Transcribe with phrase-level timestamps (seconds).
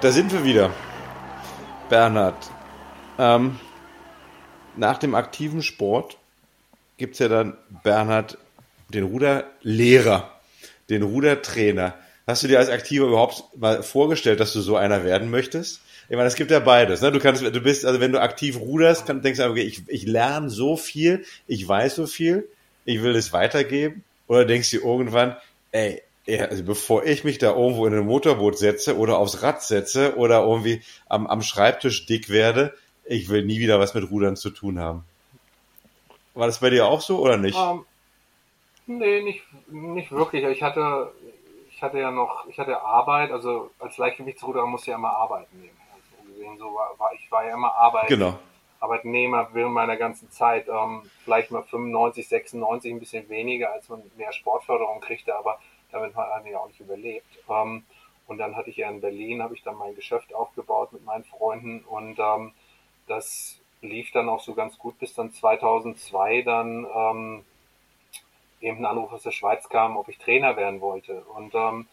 [0.00, 0.70] Da sind wir wieder.
[1.88, 2.50] Bernhard.
[3.18, 3.58] Ähm,
[4.76, 6.16] nach dem aktiven Sport
[6.96, 8.38] gibt es ja dann Bernhard,
[8.88, 10.30] den Ruderlehrer,
[10.88, 11.94] den Rudertrainer.
[12.26, 15.80] Hast du dir als Aktiver überhaupt mal vorgestellt, dass du so einer werden möchtest?
[16.08, 17.00] Ich meine, es gibt ja beides.
[17.00, 17.10] Ne?
[17.10, 20.06] Du kannst, du bist, also wenn du aktiv ruderst, kann, denkst du, okay, ich, ich
[20.06, 22.48] lerne so viel, ich weiß so viel,
[22.84, 24.04] ich will es weitergeben.
[24.26, 25.36] Oder denkst du irgendwann,
[25.72, 30.16] ey, also bevor ich mich da irgendwo in ein Motorboot setze oder aufs Rad setze
[30.16, 32.74] oder irgendwie am, am Schreibtisch dick werde,
[33.04, 35.04] ich will nie wieder was mit Rudern zu tun haben.
[36.34, 37.58] War das bei dir auch so oder nicht?
[37.58, 37.84] Ähm,
[38.86, 40.44] nee, nicht, nicht wirklich.
[40.44, 41.12] Ich hatte,
[41.70, 45.58] ich hatte ja noch, ich hatte Arbeit, also als Leichtgewichtsruderer musste ich ja immer arbeiten
[45.58, 45.76] nehmen.
[45.92, 48.38] Also gesehen, so war, war, ich war ja immer Arbeit, Genau.
[48.80, 50.68] Arbeitnehmer während meiner ganzen Zeit.
[50.68, 55.58] Ähm, vielleicht mal 95, 96, ein bisschen weniger, als man mehr Sportförderung kriegte, aber
[55.92, 57.38] damit hat man ja auch nicht überlebt.
[57.48, 57.84] Ähm,
[58.26, 61.24] und dann hatte ich ja in Berlin, habe ich dann mein Geschäft aufgebaut mit meinen
[61.24, 62.52] Freunden und ähm,
[63.06, 67.44] das lief dann auch so ganz gut, bis dann 2002 dann ähm,
[68.60, 71.22] eben ein Anruf aus der Schweiz kam, ob ich Trainer werden wollte.
[71.34, 71.86] Und ähm,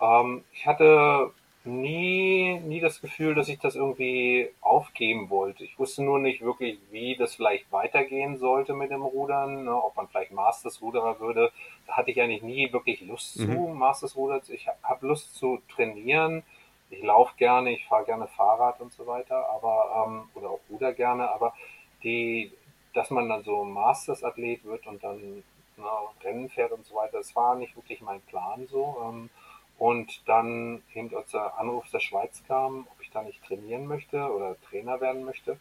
[0.00, 1.32] ähm, ich hatte
[1.64, 5.64] nie, nie das Gefühl, dass ich das irgendwie aufgeben wollte.
[5.64, 9.94] Ich wusste nur nicht wirklich, wie das vielleicht weitergehen sollte mit dem Rudern, ne, ob
[9.96, 11.52] man vielleicht Masters-Ruderer würde.
[11.86, 14.40] Da hatte ich eigentlich nie wirklich Lust zu, Masters-Ruder.
[14.48, 16.42] Ich habe Lust zu trainieren.
[16.88, 20.92] Ich laufe gerne, ich fahre gerne Fahrrad und so weiter, aber ähm, oder auch Ruder
[20.92, 21.54] gerne, aber
[22.02, 22.52] die,
[22.94, 25.44] dass man dann so Masters-Athlet wird und dann
[25.76, 28.96] na, Rennen fährt und so weiter, das war nicht wirklich mein Plan so.
[29.04, 29.30] Ähm,
[29.80, 34.30] und dann eben als der Anruf der Schweiz kam, ob ich da nicht trainieren möchte
[34.30, 35.58] oder Trainer werden möchte,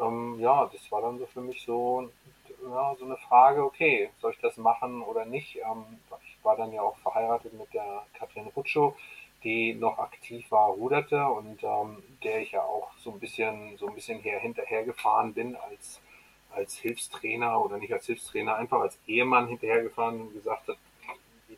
[0.00, 2.08] ähm, ja, das war dann so für mich so,
[2.64, 5.56] ja, so eine Frage, okay, soll ich das machen oder nicht?
[5.56, 8.94] Ähm, ich war dann ja auch verheiratet mit der Katrin Rutschow,
[9.44, 13.88] die noch aktiv war, ruderte und ähm, der ich ja auch so ein bisschen, so
[13.88, 16.00] ein bisschen her, hinterher gefahren bin als,
[16.50, 20.78] als Hilfstrainer oder nicht als Hilfstrainer, einfach als Ehemann hinterhergefahren und gesagt hat,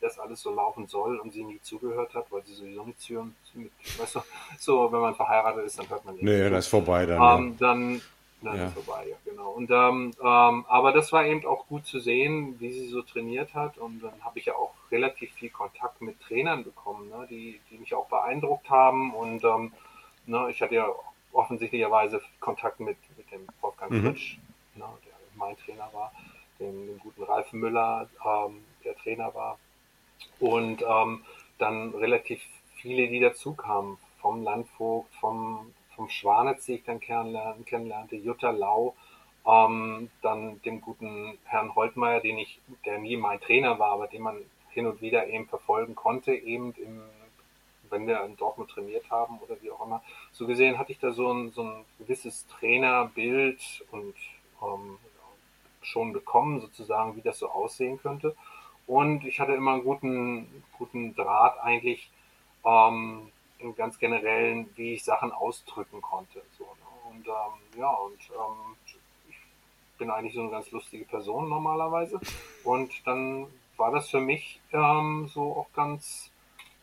[0.03, 3.35] das alles so laufen soll und sie nie zugehört hat, weil sie sowieso nicht zuhören.
[3.55, 4.21] Mit, weißt du,
[4.59, 7.39] so, wenn man verheiratet ist, dann hört man nicht Nee, das ist vorbei dann.
[7.41, 8.03] Ähm, dann
[8.45, 8.67] dann Ja.
[8.67, 9.51] ist vorbei, ja, genau.
[9.53, 13.55] Und ähm, ähm, aber das war eben auch gut zu sehen, wie sie so trainiert
[13.55, 13.79] hat.
[13.79, 17.79] Und dann habe ich ja auch relativ viel Kontakt mit Trainern bekommen, ne, die, die
[17.79, 19.15] mich auch beeindruckt haben.
[19.15, 19.73] Und ähm,
[20.27, 20.89] ne, ich hatte ja
[21.33, 24.03] offensichtlicherweise Kontakt mit, mit dem Wolfgang Mhm.
[24.07, 24.39] Fritsch,
[24.75, 26.13] ne, der mein Trainer war,
[26.59, 29.59] dem, dem guten Ralf Müller, ähm, der Trainer war.
[30.41, 31.25] Und ähm,
[31.59, 32.43] dann relativ
[32.77, 38.51] viele, die dazu kamen, vom Landvogt, vom, vom Schwanitz, die ich dann kennenlernte, kennenlernte Jutta
[38.51, 38.95] Lau,
[39.47, 44.23] ähm, dann dem guten Herrn Holtmeier, den ich, der nie mein Trainer war, aber den
[44.23, 44.37] man
[44.71, 47.03] hin und wieder eben verfolgen konnte, eben im,
[47.91, 50.03] wenn wir in Dortmund trainiert haben oder wie auch immer.
[50.33, 54.15] So gesehen hatte ich da so ein, so ein gewisses Trainerbild und
[54.63, 54.99] ähm,
[55.83, 58.35] schon bekommen, sozusagen, wie das so aussehen könnte.
[58.87, 62.11] Und ich hatte immer einen guten, guten Draht eigentlich
[62.65, 66.43] ähm, im ganz generellen, wie ich Sachen ausdrücken konnte.
[66.59, 67.11] So, ne?
[67.11, 68.77] Und ähm, ja, und ähm,
[69.29, 69.37] ich
[69.99, 72.21] bin eigentlich so eine ganz lustige Person normalerweise.
[72.65, 76.31] Und dann war das für mich ähm, so auch ganz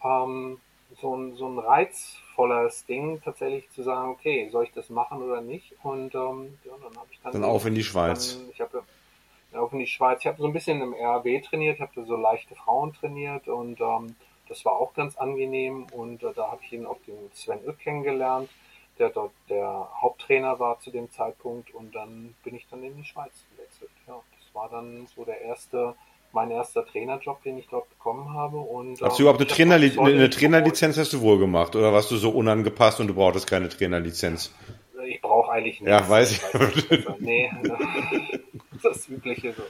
[0.03, 0.59] ähm,
[0.99, 5.41] so, ein, so ein reizvolles Ding, tatsächlich zu sagen, okay, soll ich das machen oder
[5.41, 5.73] nicht?
[5.83, 8.37] Und ähm, ja, dann habe ich dann, Dann auf in die Schweiz.
[8.37, 8.83] Dann, ich habe ja,
[9.53, 10.19] auf in die Schweiz.
[10.21, 13.47] Ich habe so ein bisschen im RAW trainiert, ich habe da so leichte Frauen trainiert
[13.47, 14.15] und ähm,
[14.49, 15.85] das war auch ganz angenehm.
[15.93, 18.49] Und äh, da habe ich ihn auch den Sven Uck kennengelernt,
[18.97, 21.73] der dort der Haupttrainer war zu dem Zeitpunkt.
[21.73, 23.91] Und dann bin ich dann in die Schweiz gewechselt.
[24.07, 25.95] Ja, das war dann so der erste,
[26.33, 28.57] mein erster Trainerjob, den ich dort bekommen habe.
[28.57, 30.39] Und, Hast du ähm, überhaupt eine, Trainerli eine nicht.
[30.39, 34.53] Trainerlizenz hast du wohl gemacht oder warst du so unangepasst und du brauchtest keine Trainerlizenz?
[35.05, 35.89] Ich brauche eigentlich nichts.
[35.89, 36.89] Ja, weiß ich.
[36.89, 37.19] nicht.
[37.19, 37.49] nee,
[38.83, 39.53] das Übliche.
[39.53, 39.63] So.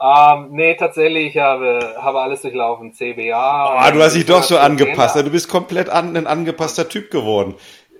[0.00, 2.92] Ähm, nee, tatsächlich, ich habe, habe alles durchlaufen.
[2.94, 3.78] CBA.
[3.80, 4.66] Ah, du hast dich doch so Trainer.
[4.70, 5.16] angepasst.
[5.16, 7.54] Du bist komplett an, ein angepasster Typ geworden.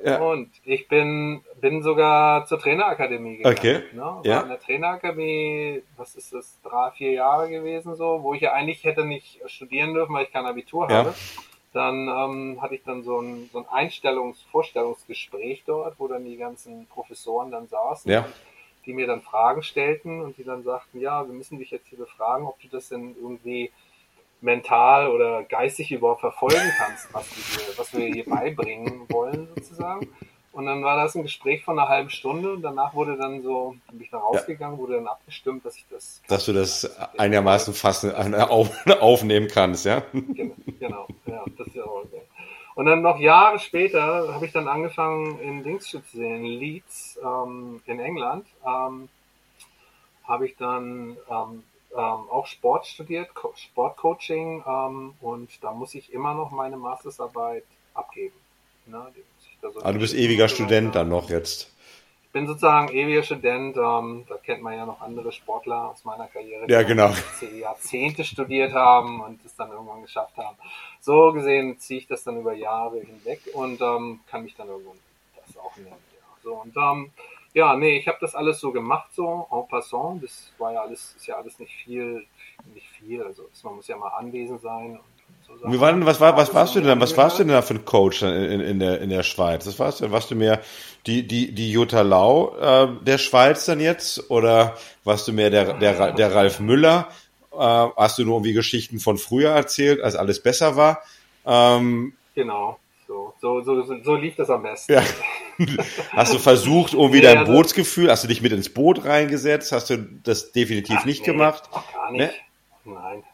[0.05, 0.19] Ja.
[0.19, 3.56] Und ich bin, bin sogar zur Trainerakademie gegangen.
[3.59, 4.00] Okay, Ne?
[4.00, 4.41] War ja.
[4.43, 8.85] in der Trainerakademie, was ist das, drei, vier Jahre gewesen so, wo ich ja eigentlich
[8.85, 10.99] hätte nicht studieren dürfen, weil ich kein Abitur Ja.
[10.99, 11.14] habe.
[11.73, 16.37] Dann ähm, hatte ich dann so ein, so ein Einstellungs-, Vorstellungsgespräch dort, wo dann die
[16.37, 18.11] ganzen Professoren dann saßen.
[18.11, 18.21] Ja.
[18.21, 18.26] Und
[18.88, 21.99] die mir dann Fragen stellten und die dann sagten, ja, wir müssen dich jetzt hier
[21.99, 23.70] befragen, ob du das denn irgendwie
[24.40, 30.08] mental oder geistig überhaupt verfolgen kannst, was wir, hier, was wir hier beibringen wollen sozusagen.
[30.52, 33.76] Und dann war das ein Gespräch von einer halben Stunde und danach wurde dann so,
[33.90, 34.82] bin ich da rausgegangen, ja.
[34.82, 36.23] wurde dann abgestimmt, dass ich das.
[36.26, 38.06] Dass du das einigermaßen fast
[39.00, 40.02] aufnehmen kannst, ja?
[40.12, 41.06] Genau, genau.
[41.26, 42.23] ja, das ist ja auch okay.
[42.79, 47.83] Und dann noch Jahre später habe ich dann angefangen in Dings zu sehen, Leeds ähm,
[47.87, 49.09] in England, ähm,
[50.23, 56.13] habe ich dann ähm, ähm, auch Sport studiert, Co Sportcoaching ähm, und da muss ich
[56.13, 57.65] immer noch meine Mastersarbeit
[57.95, 58.37] abgeben.
[58.87, 59.09] Ne?
[59.83, 61.75] Ah, du bist ewiger Student dann noch jetzt.
[62.38, 63.76] Ich bin sozusagen ewiger Student.
[63.76, 67.12] Ähm, da kennt man ja noch andere Sportler aus meiner Karriere, die ja, genau.
[67.58, 70.56] Jahrzehnte studiert haben und es dann irgendwann geschafft haben.
[71.00, 74.99] So gesehen ziehe ich das dann über Jahre hinweg und ähm, kann mich dann irgendwann
[75.35, 75.88] das auch nennen.
[75.88, 76.37] Ja.
[76.44, 77.11] So, und ähm,
[77.55, 80.23] ja, nee, ich habe das alles so gemacht, so en passant.
[80.23, 82.25] Das war ja alles, ist ja alles nicht viel,
[82.73, 83.20] nicht viel.
[83.20, 84.93] Also man muss ja mal anwesend sein.
[84.93, 85.18] Und
[85.61, 87.62] so Wie war denn, was war, was warst du denn, was warst du denn da
[87.62, 89.65] für ein Coach in, in, in der, in der Schweiz?
[89.65, 90.61] Das warst du, warst du mehr
[91.06, 94.31] die, die, die Jutta Lau äh, der Schweiz dann jetzt?
[94.31, 97.09] Oder warst du mehr der, der, der Ralf Müller?
[97.53, 101.03] Äh, hast du nur irgendwie Geschichten von früher erzählt, als alles besser war?
[101.47, 102.79] Ähm, genau.
[103.06, 104.93] So, so, so, so lief das am besten.
[104.93, 105.03] Ja.
[106.12, 109.73] Hast du versucht, irgendwie nee, dein also, Bootsgefühl, hast du dich mit ins Boot reingesetzt?
[109.73, 111.65] Hast du das definitiv ach, nicht nee, gemacht?
[111.73, 112.31] Gar nicht.
[112.85, 112.93] Nee?
[112.93, 113.25] Nein.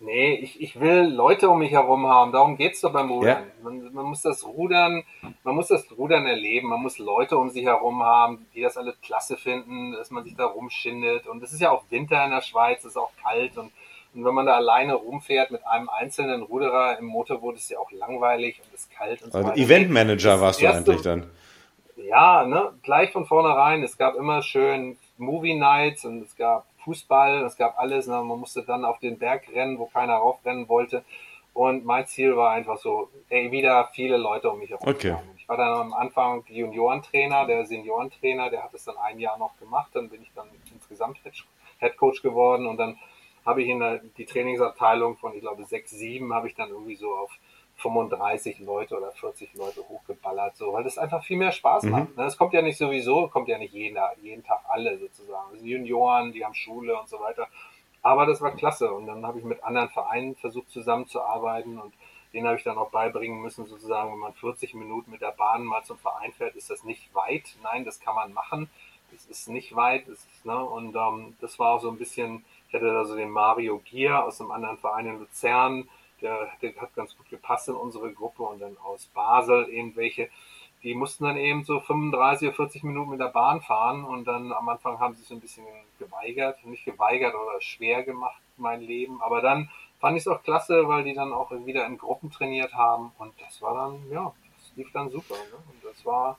[0.00, 2.30] Nee, ich, ich will Leute um mich herum haben.
[2.30, 3.44] Darum geht's doch beim Rudern.
[3.44, 3.64] Ja.
[3.64, 5.02] Man, man muss das Rudern,
[5.42, 6.68] man muss das Rudern erleben.
[6.68, 10.36] Man muss Leute um sich herum haben, die das alle klasse finden, dass man sich
[10.36, 11.26] da rumschindet.
[11.26, 13.72] Und es ist ja auch Winter in der Schweiz, es ist auch kalt und
[14.14, 17.92] und wenn man da alleine rumfährt mit einem einzelnen Ruderer im Motorboot, ist ja auch
[17.92, 21.30] langweilig und ist kalt und so also Eventmanager warst erste, du eigentlich dann.
[21.96, 23.82] Ja, ne, gleich von vornherein.
[23.82, 28.06] Es gab immer schön Movie Nights und es gab Fußball, es gab alles.
[28.06, 28.14] Ne?
[28.22, 31.04] Man musste dann auf den Berg rennen, wo keiner raufrennen wollte.
[31.52, 34.88] Und mein Ziel war einfach so, ey, wieder viele Leute um mich herum.
[34.88, 35.16] Okay.
[35.36, 39.58] Ich war dann am Anfang Juniorentrainer, der Seniorentrainer, der hat es dann ein Jahr noch
[39.58, 39.90] gemacht.
[39.92, 41.18] Dann bin ich dann insgesamt
[41.78, 42.98] Head Coach geworden und dann
[43.44, 46.96] habe ich in der, die Trainingsabteilung von, ich glaube, sechs, sieben, habe ich dann irgendwie
[46.96, 47.32] so auf
[47.78, 51.90] 35 Leute oder 40 Leute hochgeballert, so, weil das einfach viel mehr Spaß mhm.
[51.90, 52.16] macht.
[52.16, 52.24] Ne?
[52.24, 55.50] Es kommt ja nicht sowieso, kommt ja nicht jeden, jeden Tag alle sozusagen.
[55.52, 57.46] Das sind Junioren, die haben Schule und so weiter.
[58.02, 58.92] Aber das war klasse.
[58.92, 61.94] Und dann habe ich mit anderen Vereinen versucht zusammenzuarbeiten und
[62.34, 65.64] den habe ich dann auch beibringen müssen, sozusagen, wenn man 40 Minuten mit der Bahn
[65.64, 67.56] mal zum Verein fährt, ist das nicht weit.
[67.62, 68.68] Nein, das kann man machen.
[69.12, 70.08] Das ist nicht weit.
[70.08, 70.62] Das ist, ne?
[70.62, 74.24] Und ähm, das war auch so ein bisschen, ich hatte da so den Mario Gier
[74.24, 75.88] aus einem anderen Verein in Luzern,
[76.22, 80.28] der, der hat ganz gut gepasst in unsere Gruppe und dann aus Basel eben welche,
[80.82, 84.52] die mussten dann eben so 35 oder 40 Minuten mit der Bahn fahren und dann
[84.52, 85.64] am Anfang haben sie sich ein bisschen
[85.98, 89.70] geweigert, nicht geweigert oder schwer gemacht, mein Leben, aber dann
[90.00, 93.32] fand ich es auch klasse, weil die dann auch wieder in Gruppen trainiert haben und
[93.40, 95.56] das war dann, ja, das lief dann super ne?
[95.72, 96.38] und das war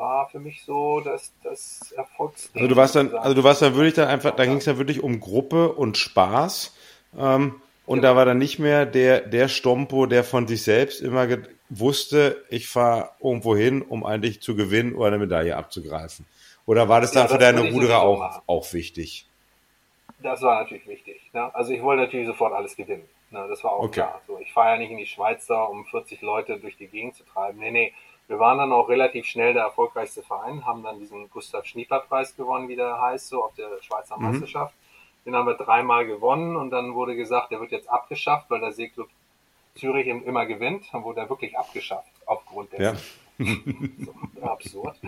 [0.00, 2.62] war für mich so das, das Erfolgsding.
[2.62, 4.78] Also du warst dann, also du warst dann wirklich dann einfach, da ging es ja
[4.78, 6.74] wirklich um Gruppe und Spaß.
[7.18, 7.60] Ähm,
[7.90, 11.26] und da war dann nicht mehr der, der Stompo, der von sich selbst immer
[11.70, 16.24] wusste, ich fahre irgendwo hin, um eigentlich zu gewinnen oder eine Medaille abzugreifen.
[16.66, 19.26] Oder war das dann ja, für deine Ruderer auch, auch wichtig?
[20.22, 21.20] Das war natürlich wichtig.
[21.32, 21.52] Ne?
[21.52, 23.08] Also ich wollte natürlich sofort alles gewinnen.
[23.32, 23.44] Ne?
[23.48, 24.02] Das war auch okay.
[24.02, 24.20] klar.
[24.28, 27.16] So, ich fahre ja nicht in die Schweiz da, um 40 Leute durch die Gegend
[27.16, 27.58] zu treiben.
[27.58, 27.92] Nee, nee.
[28.28, 32.36] Wir waren dann auch relativ schnell der erfolgreichste Verein, haben dann diesen Gustav Schnieper Preis
[32.36, 34.46] gewonnen, wie der heißt, so auf der Schweizer mhm.
[35.26, 38.72] Den haben wir dreimal gewonnen und dann wurde gesagt, der wird jetzt abgeschafft, weil der
[38.72, 39.08] Seeklub
[39.74, 40.84] Zürich immer gewinnt.
[40.92, 42.80] Dann wurde er wirklich abgeschafft aufgrund der.
[42.80, 42.94] Ja.
[43.98, 44.98] so absurd.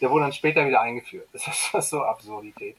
[0.00, 1.28] Der wurde dann später wieder eingeführt.
[1.32, 2.76] Das ist so Absurdität.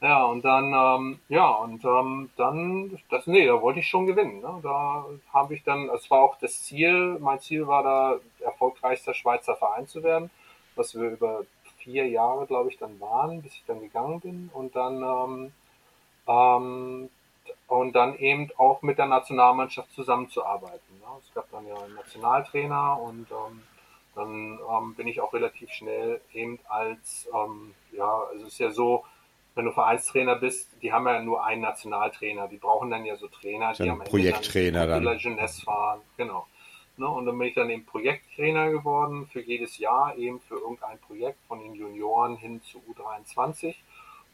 [0.00, 4.40] Ja, und dann, ähm, ja, und ähm, dann, das, nee, da wollte ich schon gewinnen.
[4.40, 4.60] Ne?
[4.62, 9.56] Da habe ich dann, es war auch das Ziel, mein Ziel war da, erfolgreichster Schweizer
[9.56, 10.30] Verein zu werden,
[10.74, 11.44] was wir über
[11.78, 14.50] vier Jahre, glaube ich, dann waren, bis ich dann gegangen bin.
[14.52, 15.52] Und dann, ähm,
[16.26, 17.10] ähm,
[17.66, 20.98] und dann eben auch mit der Nationalmannschaft zusammenzuarbeiten.
[20.98, 21.06] Ne?
[21.20, 23.62] Es gab dann ja einen Nationaltrainer und ähm,
[24.14, 28.70] dann ähm, bin ich auch relativ schnell eben als, ähm, ja, also es ist ja
[28.70, 29.04] so,
[29.54, 33.28] wenn du Vereinstrainer bist, die haben ja nur einen Nationaltrainer, die brauchen dann ja so
[33.28, 35.18] Trainer, die am Projekttrainer dann, dann.
[35.18, 36.46] Jeunesse fahren, genau.
[36.96, 40.98] Ne, und dann bin ich dann eben Projekttrainer geworden für jedes Jahr, eben für irgendein
[41.00, 43.74] Projekt von den Junioren hin zu U23.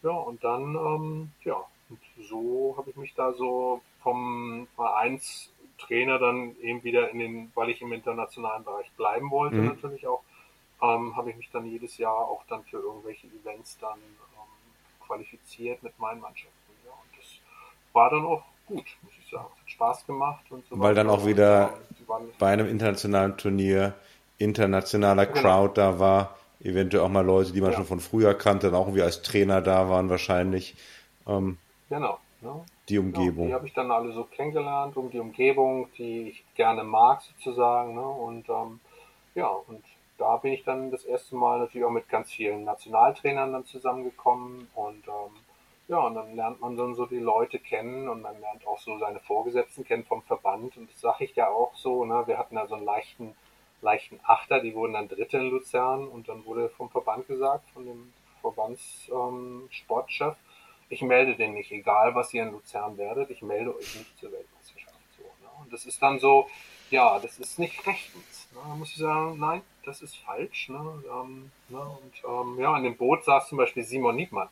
[0.02, 1.56] Ja, und dann, ähm, ja,
[1.90, 7.52] und so habe ich mich da so vom Vereins Trainer dann eben wieder in den,
[7.54, 9.68] weil ich im internationalen Bereich bleiben wollte, mhm.
[9.68, 10.22] natürlich auch,
[10.82, 15.82] ähm, habe ich mich dann jedes Jahr auch dann für irgendwelche Events dann ähm, qualifiziert
[15.82, 16.54] mit meinen Mannschaften.
[16.84, 16.92] Ja.
[16.92, 17.26] Und das
[17.92, 19.44] war dann auch gut, muss ich sagen.
[19.44, 21.74] Hat Spaß gemacht und so Weil dann auch wieder
[22.38, 23.94] bei einem internationalen Turnier
[24.38, 25.40] internationaler genau.
[25.40, 27.76] Crowd da war eventuell auch mal Leute, die man ja.
[27.76, 30.76] schon von früher kannte, dann auch irgendwie als Trainer da waren wahrscheinlich.
[31.26, 31.58] Ähm,
[31.90, 32.18] genau.
[32.40, 32.64] Ne?
[32.88, 33.44] Die Umgebung.
[33.44, 37.20] Ja, die habe ich dann alle so kennengelernt, um die Umgebung, die ich gerne mag
[37.20, 37.94] sozusagen.
[37.94, 38.00] Ne?
[38.00, 38.80] Und ähm,
[39.34, 39.84] ja, und
[40.20, 44.68] da bin ich dann das erste Mal natürlich auch mit ganz vielen Nationaltrainern dann zusammengekommen
[44.74, 45.36] und ähm,
[45.88, 48.96] ja, und dann lernt man dann so die Leute kennen und man lernt auch so
[48.98, 52.54] seine Vorgesetzten kennen vom Verband und das sage ich ja auch so, ne, wir hatten
[52.54, 53.34] da so einen leichten,
[53.80, 57.86] leichten Achter, die wurden dann Dritte in Luzern und dann wurde vom Verband gesagt, von
[57.86, 60.38] dem Verbandssportchef, ähm,
[60.90, 64.32] ich melde den nicht, egal was ihr in Luzern werdet, ich melde euch nicht zur
[64.32, 64.98] Weltmeisterschaft.
[65.16, 65.48] So, ne?
[65.62, 66.48] Und das ist dann so,
[66.90, 68.48] ja, das ist nicht rechtens.
[68.52, 68.60] Ne?
[68.68, 70.68] Da muss ich sagen, nein, das ist falsch.
[70.68, 70.78] Ne?
[70.78, 71.78] Ähm, ne?
[71.78, 74.48] Und ähm, ja, in dem Boot saß zum Beispiel Simon Niedmann.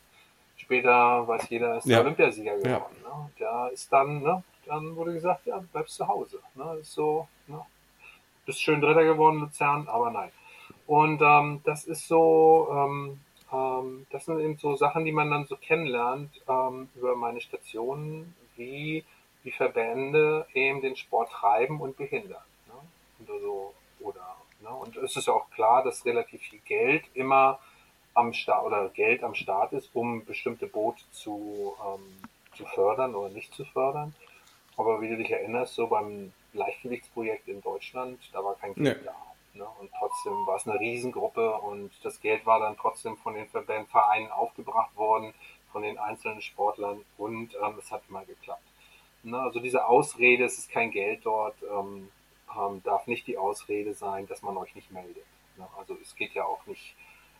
[0.55, 2.95] Später weiß jeder, ist der Olympiasieger geworden.
[3.03, 3.09] Ja.
[3.09, 3.31] Ne?
[3.39, 4.43] Der ist dann, ne?
[4.65, 6.39] dann wurde gesagt, ja, bleibst zu Hause.
[6.55, 6.77] Ne?
[6.79, 7.61] Ist so, ne?
[8.45, 10.31] bist schön Dritter geworden, Luzern, aber nein.
[10.87, 13.19] Und ähm, das ist so, ähm,
[13.51, 18.35] ähm, das sind eben so Sachen, die man dann so kennenlernt ähm, über meine Stationen,
[18.55, 19.03] wie
[19.43, 22.43] die Verbände eben den Sport treiben und behindern.
[22.67, 22.73] Ne?
[23.19, 24.69] Und, also, oder, ne?
[24.69, 27.59] und es ist ja auch klar, dass relativ viel Geld immer
[28.13, 32.17] am Start oder Geld am Start ist, um bestimmte Boote zu, ähm,
[32.55, 34.13] zu fördern oder nicht zu fördern.
[34.77, 39.05] Aber wie du dich erinnerst, so beim Leichtgewichtsprojekt in Deutschland, da war kein Geld nee.
[39.05, 39.15] da.
[39.53, 39.67] Ne?
[39.79, 44.31] Und trotzdem war es eine Riesengruppe und das Geld war dann trotzdem von den Vereinen
[44.31, 45.33] aufgebracht worden,
[45.71, 48.63] von den einzelnen Sportlern und ähm, es hat mal geklappt.
[49.23, 49.39] Ne?
[49.39, 52.09] Also diese Ausrede, es ist kein Geld dort, ähm,
[52.57, 55.25] ähm, darf nicht die Ausrede sein, dass man euch nicht meldet.
[55.57, 55.67] Ne?
[55.77, 56.95] Also es geht ja auch nicht,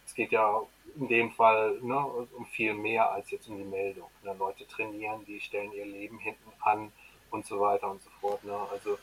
[0.05, 0.61] es geht ja
[0.95, 4.09] in dem Fall ne, um viel mehr als jetzt um die Meldung.
[4.23, 4.35] Ne?
[4.37, 6.91] Leute trainieren, die stellen ihr Leben hinten an
[7.31, 8.43] und so weiter und so fort.
[8.43, 8.57] Ne?
[8.71, 8.97] Also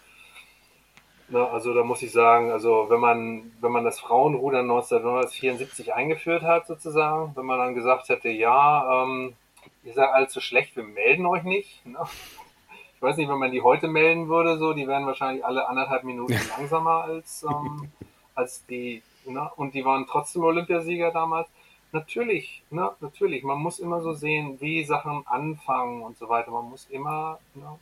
[1.28, 6.42] Ne, also da muss ich sagen, also wenn man, wenn man das Frauenrudern 1974 eingeführt
[6.42, 9.34] hat, sozusagen, wenn man dann gesagt hätte, ja, ähm,
[9.82, 11.84] ihr seid allzu schlecht, wir melden euch nicht.
[11.84, 11.98] Ne?
[12.94, 16.04] Ich weiß nicht, wenn man die heute melden würde, so, die wären wahrscheinlich alle anderthalb
[16.04, 17.90] Minuten langsamer als, ähm,
[18.36, 19.50] als die, ne?
[19.56, 21.48] und die waren trotzdem Olympiasieger damals.
[21.92, 26.50] Natürlich, ne, natürlich, man muss immer so sehen, wie Sachen anfangen und so weiter.
[26.50, 27.78] Man muss immer, ne,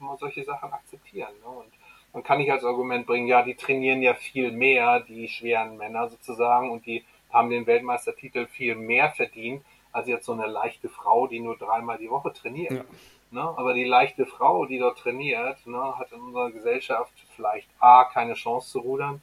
[0.00, 1.32] immer solche Sachen akzeptieren.
[1.42, 1.48] Ne?
[1.48, 1.72] Und
[2.14, 6.08] man kann nicht als Argument bringen, ja, die trainieren ja viel mehr, die schweren Männer
[6.08, 11.26] sozusagen, und die haben den Weltmeistertitel viel mehr verdient, als jetzt so eine leichte Frau,
[11.26, 12.72] die nur dreimal die Woche trainiert.
[12.72, 12.84] Ja.
[13.32, 13.42] Ne?
[13.42, 18.34] Aber die leichte Frau, die dort trainiert, ne, hat in unserer Gesellschaft vielleicht A, keine
[18.34, 19.20] Chance zu rudern,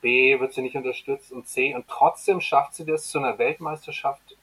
[0.00, 4.36] B, wird sie nicht unterstützt und C, und trotzdem schafft sie das zu einer Weltmeisterschaft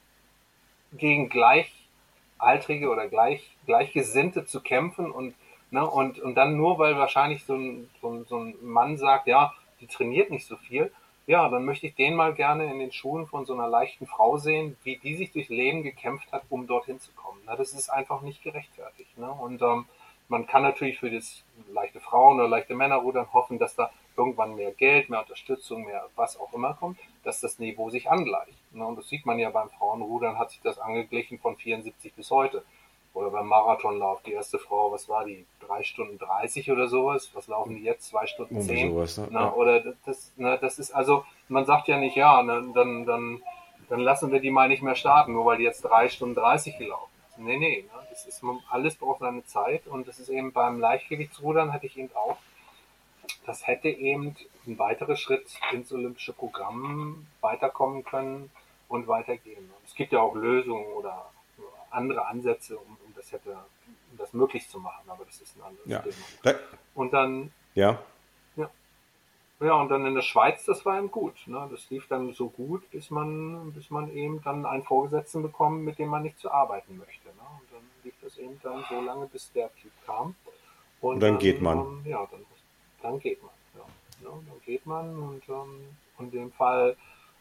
[0.93, 5.35] gegen Gleichaltrige oder gleich, Gleichgesinnte zu kämpfen und
[5.71, 5.87] Ne?
[5.87, 9.53] Und, und dann nur, weil wahrscheinlich so ein, so, ein, so ein Mann sagt, ja,
[9.79, 10.91] die trainiert nicht so viel,
[11.27, 14.37] ja, dann möchte ich den mal gerne in den Schuhen von so einer leichten Frau
[14.37, 17.39] sehen, wie die sich durch Leben gekämpft hat, um dorthin zu kommen.
[17.45, 19.15] Na, das ist einfach nicht gerechtfertigt.
[19.15, 19.29] Ne?
[19.31, 19.85] Und ähm,
[20.27, 24.71] man kann natürlich für das leichte Frauen oder leichte Männerrudern hoffen, dass da irgendwann mehr
[24.71, 28.57] Geld, mehr Unterstützung, mehr was auch immer kommt, dass das Niveau sich angleicht.
[28.73, 28.83] Ne?
[28.83, 32.63] Und das sieht man ja beim Frauenrudern, hat sich das angeglichen von 74 bis heute
[33.13, 35.45] oder beim Marathonlauf, die erste Frau, was war die?
[35.59, 37.31] Drei Stunden 30 oder sowas?
[37.33, 38.09] Was laufen die jetzt?
[38.09, 38.91] Zwei Stunden zehn?
[38.91, 39.27] Sowas, ne?
[39.31, 43.41] Na, oder das, na, das ist also, man sagt ja nicht, ja, ne, dann, dann,
[43.89, 46.77] dann lassen wir die mal nicht mehr starten, nur weil die jetzt drei Stunden 30
[46.77, 47.45] gelaufen sind.
[47.45, 51.73] Nee, nee, ne, das ist, alles braucht seine Zeit und das ist eben beim Leichtgewichtsrudern
[51.73, 52.37] hatte ich eben auch,
[53.45, 54.35] das hätte eben
[54.67, 58.51] ein weiterer Schritt ins olympische Programm weiterkommen können
[58.87, 59.71] und weitergehen.
[59.85, 61.29] Es gibt ja auch Lösungen oder
[61.91, 62.97] andere Ansätze, um
[63.29, 63.57] das hätte,
[64.11, 65.99] um das möglich zu machen, aber das ist ein anderes ja.
[65.99, 66.59] Thema.
[66.95, 68.01] Und dann, ja.
[68.55, 68.69] ja.
[69.59, 71.35] Ja, und dann in der Schweiz, das war eben gut.
[71.45, 71.67] Ne?
[71.71, 75.99] Das lief dann so gut, bis man, bis man eben dann einen Vorgesetzten bekommt, mit
[75.99, 77.27] dem man nicht zu arbeiten möchte.
[77.27, 77.43] Ne?
[77.59, 80.35] Und dann lief das eben dann so lange, bis der Typ kam.
[81.01, 81.77] Und, und dann, dann, geht man.
[81.77, 82.45] Ähm, ja, dann,
[83.01, 83.51] dann geht man.
[83.75, 84.29] Ja.
[84.29, 84.43] Ne?
[84.47, 86.95] Dann geht man und ähm, in dem Fall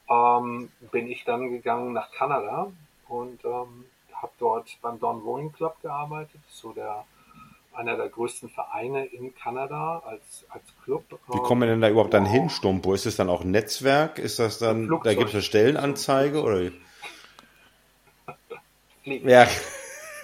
[0.08, 2.70] ähm, bin ich dann gegangen nach Kanada
[3.08, 3.84] und ähm,
[4.20, 7.04] habe dort beim Don Rowing Club gearbeitet, so der
[7.78, 11.04] einer der größten Vereine in Kanada als, als Club.
[11.28, 12.92] Wie kommen wir denn da überhaupt dann hin, Stumpo?
[12.92, 14.18] Ist es dann auch ein Netzwerk?
[14.18, 15.04] Ist das dann, Flugzeug.
[15.04, 16.72] da gibt es eine Stellenanzeige oder?
[19.04, 19.28] Fliegen.
[19.28, 19.46] Ja.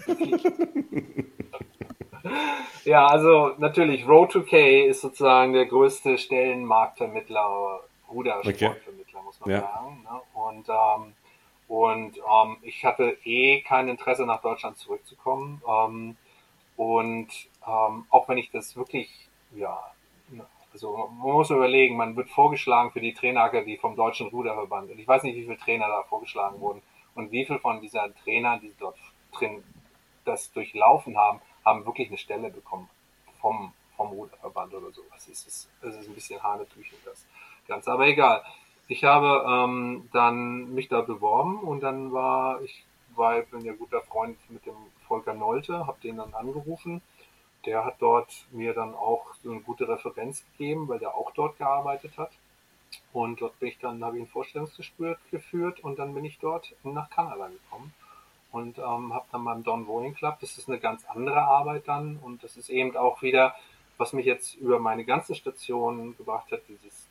[2.84, 9.24] ja, also natürlich, Road2K ist sozusagen der größte Stellenmarktvermittler, Rudersportvermittler, okay.
[9.24, 9.60] muss man ja.
[9.60, 10.02] sagen.
[10.02, 10.20] Ne?
[10.34, 11.12] Und ähm,
[11.68, 15.62] und ähm, ich hatte eh kein Interesse, nach Deutschland zurückzukommen.
[15.68, 16.16] Ähm,
[16.76, 17.28] und
[17.66, 19.78] ähm, auch wenn ich das wirklich, ja,
[20.72, 24.90] Also man muss überlegen, man wird vorgeschlagen für die Trainerakademie vom Deutschen Ruderverband.
[24.90, 26.82] Und ich weiß nicht, wie viele Trainer da vorgeschlagen wurden
[27.14, 28.96] und wie viele von dieser Trainer, die dort
[29.32, 29.62] drin
[30.24, 32.90] das durchlaufen haben, haben wirklich eine Stelle bekommen
[33.40, 35.02] vom, vom Ruderverband oder so.
[35.12, 37.24] Das ist, das ist ein bisschen Hanebüchen das
[37.68, 37.92] Ganze.
[37.92, 38.42] Aber egal.
[38.86, 44.02] Ich habe ähm, dann mich da beworben und dann war ich, war, bin ja guter
[44.02, 44.74] Freund mit dem
[45.08, 47.00] Volker Nolte, habe den dann angerufen.
[47.64, 51.56] Der hat dort mir dann auch so eine gute Referenz gegeben, weil der auch dort
[51.56, 52.32] gearbeitet hat.
[53.12, 56.74] Und dort bin ich dann, habe ich ein Vorstellungsgespräch geführt und dann bin ich dort
[56.82, 57.94] nach Kanada gekommen
[58.52, 62.18] und ähm, habe dann beim Don Rowing Club, das ist eine ganz andere Arbeit dann
[62.22, 63.54] und das ist eben auch wieder,
[63.98, 67.08] was mich jetzt über meine ganzen Stationen gebracht hat, dieses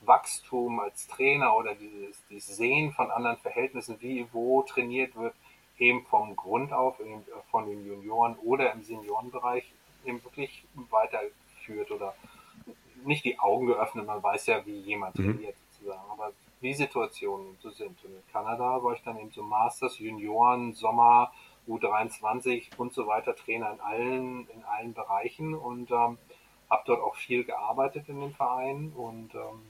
[0.00, 5.34] Wachstum als Trainer oder dieses, dieses Sehen von anderen Verhältnissen, wie wo trainiert wird,
[5.78, 9.72] eben vom Grund auf, eben von den Junioren oder im Seniorenbereich
[10.04, 12.14] eben wirklich weiterführt oder
[13.04, 15.32] nicht die Augen geöffnet, man weiß ja, wie jemand mhm.
[15.32, 18.04] trainiert sozusagen, aber wie Situationen so sind.
[18.04, 21.32] Und in Kanada war ich dann eben so Masters, Junioren, Sommer,
[21.68, 26.18] U23 und so weiter, Trainer in allen, in allen Bereichen und ähm,
[26.68, 29.62] habe dort auch viel gearbeitet in den Vereinen und ähm,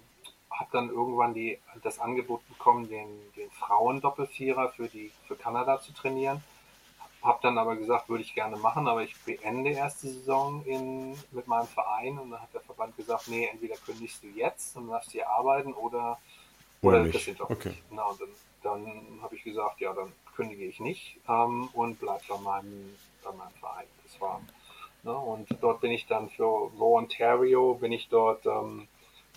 [0.61, 5.93] habe dann irgendwann die, das Angebot bekommen, den, den Frauen-Doppelvierer für, die, für Kanada zu
[5.95, 6.45] trainieren.
[7.23, 11.13] Habe dann aber gesagt, würde ich gerne machen, aber ich beende erst die Saison in,
[11.33, 14.89] mit meinem Verein und dann hat der Verband gesagt, nee, entweder kündigst du jetzt und
[14.89, 16.19] darfst hier arbeiten oder,
[16.83, 17.71] oder, oder das doch okay.
[17.71, 17.83] nicht.
[17.91, 18.29] und dann,
[18.63, 23.33] dann habe ich gesagt, ja, dann kündige ich nicht ähm, und bleibe bei meinem, bei
[23.33, 23.87] meinem Verein.
[24.05, 24.41] Das war,
[25.03, 28.89] ne, und dort bin ich dann für Raw Ontario, bin ich dort ähm,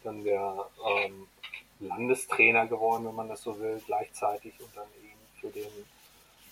[0.03, 1.27] dann der ähm,
[1.79, 5.67] Landestrainer geworden, wenn man das so will, gleichzeitig und dann eben für den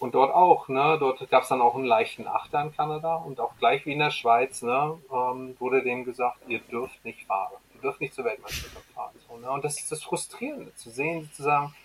[0.01, 3.39] und dort auch, ne, dort gab es dann auch einen leichten Achter in Kanada und
[3.39, 7.53] auch gleich wie in der Schweiz, ne, ähm, wurde denen gesagt, ihr dürft nicht fahren,
[7.75, 9.13] ihr dürft nicht zur Weltmeisterschaft fahren.
[9.27, 9.51] So, ne?
[9.51, 11.75] Und das ist das Frustrierende, zu sehen, sozusagen,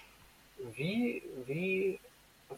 [0.74, 2.00] wie, wie,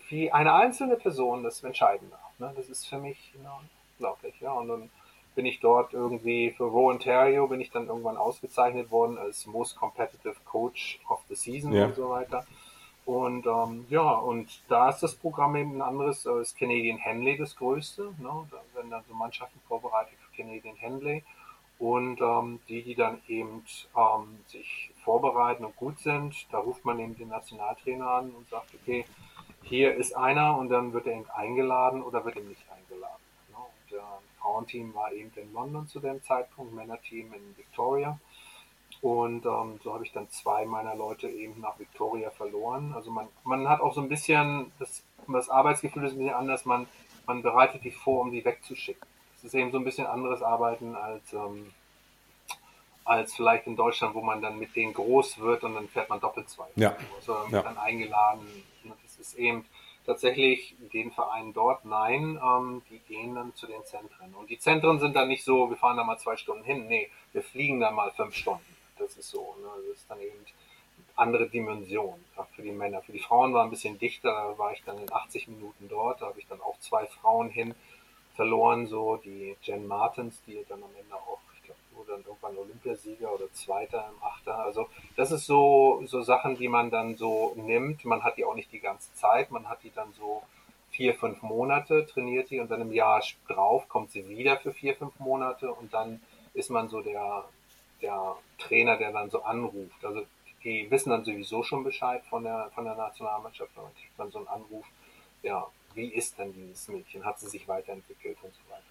[0.09, 2.39] wie eine einzelne Person das entscheiden darf.
[2.39, 2.53] Ne?
[2.55, 3.51] Das ist für mich ne,
[3.97, 4.53] unglaublich, ja.
[4.53, 4.91] Und dann
[5.39, 9.77] bin ich dort irgendwie für Raw Ontario bin ich dann irgendwann ausgezeichnet worden als Most
[9.77, 11.85] Competitive Coach of the Season ja.
[11.85, 12.45] und so weiter.
[13.05, 17.39] Und ähm, ja, und da ist das Programm eben ein anderes, äh, ist Canadian Henley
[17.39, 18.15] das größte.
[18.19, 18.49] Ne?
[18.51, 21.23] Da werden dann so Mannschaften vorbereitet für Canadian Henley.
[21.79, 23.63] Und ähm, die, die dann eben
[23.97, 28.75] ähm, sich vorbereiten und gut sind, da ruft man eben den Nationaltrainer an und sagt,
[28.75, 29.05] okay,
[29.63, 33.23] hier ist einer und dann wird er eben eingeladen oder wird er nicht eingeladen.
[33.51, 33.57] Ne?
[33.57, 34.03] Und der
[34.49, 38.19] Frauenteam war eben in London zu dem Zeitpunkt, Männerteam in Victoria.
[39.01, 42.93] Und ähm, so habe ich dann zwei meiner Leute eben nach Victoria verloren.
[42.95, 46.65] Also man, man hat auch so ein bisschen, das, das Arbeitsgefühl ist ein bisschen anders,
[46.65, 46.89] man,
[47.27, 49.07] man bereitet die vor, um die wegzuschicken.
[49.37, 51.73] Es ist eben so ein bisschen anderes Arbeiten als, ähm,
[53.05, 56.19] als vielleicht in Deutschland, wo man dann mit denen groß wird und dann fährt man
[56.21, 56.67] doppelt zwei.
[56.75, 56.97] Ja.
[57.17, 57.63] Also ja.
[57.63, 58.65] dann eingeladen.
[58.83, 59.65] Das ist eben,
[60.09, 64.35] tatsächlich den Vereinen dort, nein, ähm, die gehen dann zu den Zentren.
[64.35, 67.11] Und die Zentren sind dann nicht so, wir fahren da mal zwei Stunden hin, nee,
[67.33, 68.65] wir fliegen da mal fünf Stunden.
[68.97, 69.69] Das ist so, ne?
[69.87, 70.47] das ist dann eben
[71.15, 73.03] andere Dimension auch für die Männer.
[73.03, 76.23] Für die Frauen war ein bisschen dichter, da war ich dann in 80 Minuten dort,
[76.23, 77.75] da habe ich dann auch zwei Frauen hin
[78.35, 81.41] verloren, so die Jen Martins, die dann am Ende auch
[82.09, 84.59] wurde dann irgendwann Olympiasieger oder Zweiter im Achter.
[84.59, 88.05] Also das ist so, so Sachen, die man dann so nimmt.
[88.05, 90.43] Man hat die auch nicht die ganze Zeit, man hat die dann so
[90.91, 94.97] vier, fünf Monate, trainiert die und dann im Jahr drauf kommt sie wieder für vier,
[94.97, 96.21] fünf Monate und dann
[96.55, 97.45] ist man so der,
[98.01, 100.05] der Trainer, der dann so anruft.
[100.05, 100.23] Also
[100.65, 104.49] die wissen dann sowieso schon Bescheid von der, von der Nationalmannschaft und dann so einen
[104.49, 104.87] Anruf,
[105.43, 107.25] ja, wie ist denn dieses Mädchen?
[107.25, 108.88] Hat sie sich weiterentwickelt und so weiter.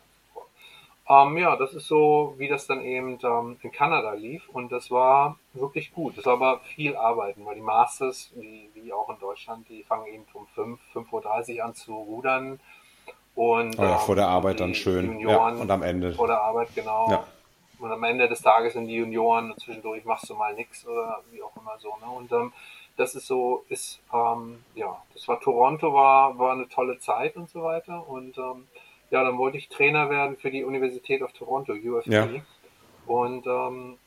[1.09, 4.91] Ähm, ja, das ist so, wie das dann eben ähm, in Kanada lief und das
[4.91, 6.17] war wirklich gut.
[6.17, 10.07] Das war aber viel Arbeiten, weil die Masters, wie, wie auch in Deutschland, die fangen
[10.07, 12.59] eben um 5, 5.30 Uhr an zu rudern.
[13.35, 15.05] Und, oh ja, ähm, vor der Arbeit dann schön.
[15.05, 16.13] Junioren, ja, und am Ende.
[16.13, 17.09] Vor der Arbeit, genau.
[17.09, 17.23] Ja.
[17.79, 21.21] Und am Ende des Tages sind die Junioren und zwischendurch machst du mal nichts oder
[21.31, 21.89] wie auch immer so.
[22.01, 22.11] Ne?
[22.17, 22.51] Und ähm,
[22.97, 27.47] das ist so, ist, ähm, ja, das war Toronto, war, war eine tolle Zeit und
[27.49, 28.07] so weiter.
[28.09, 28.67] Und ähm,
[29.09, 32.07] ja, dann wollte ich Trainer werden für die Universität of Toronto, UFT.
[32.07, 32.27] Ja.
[33.05, 33.97] Und ähm,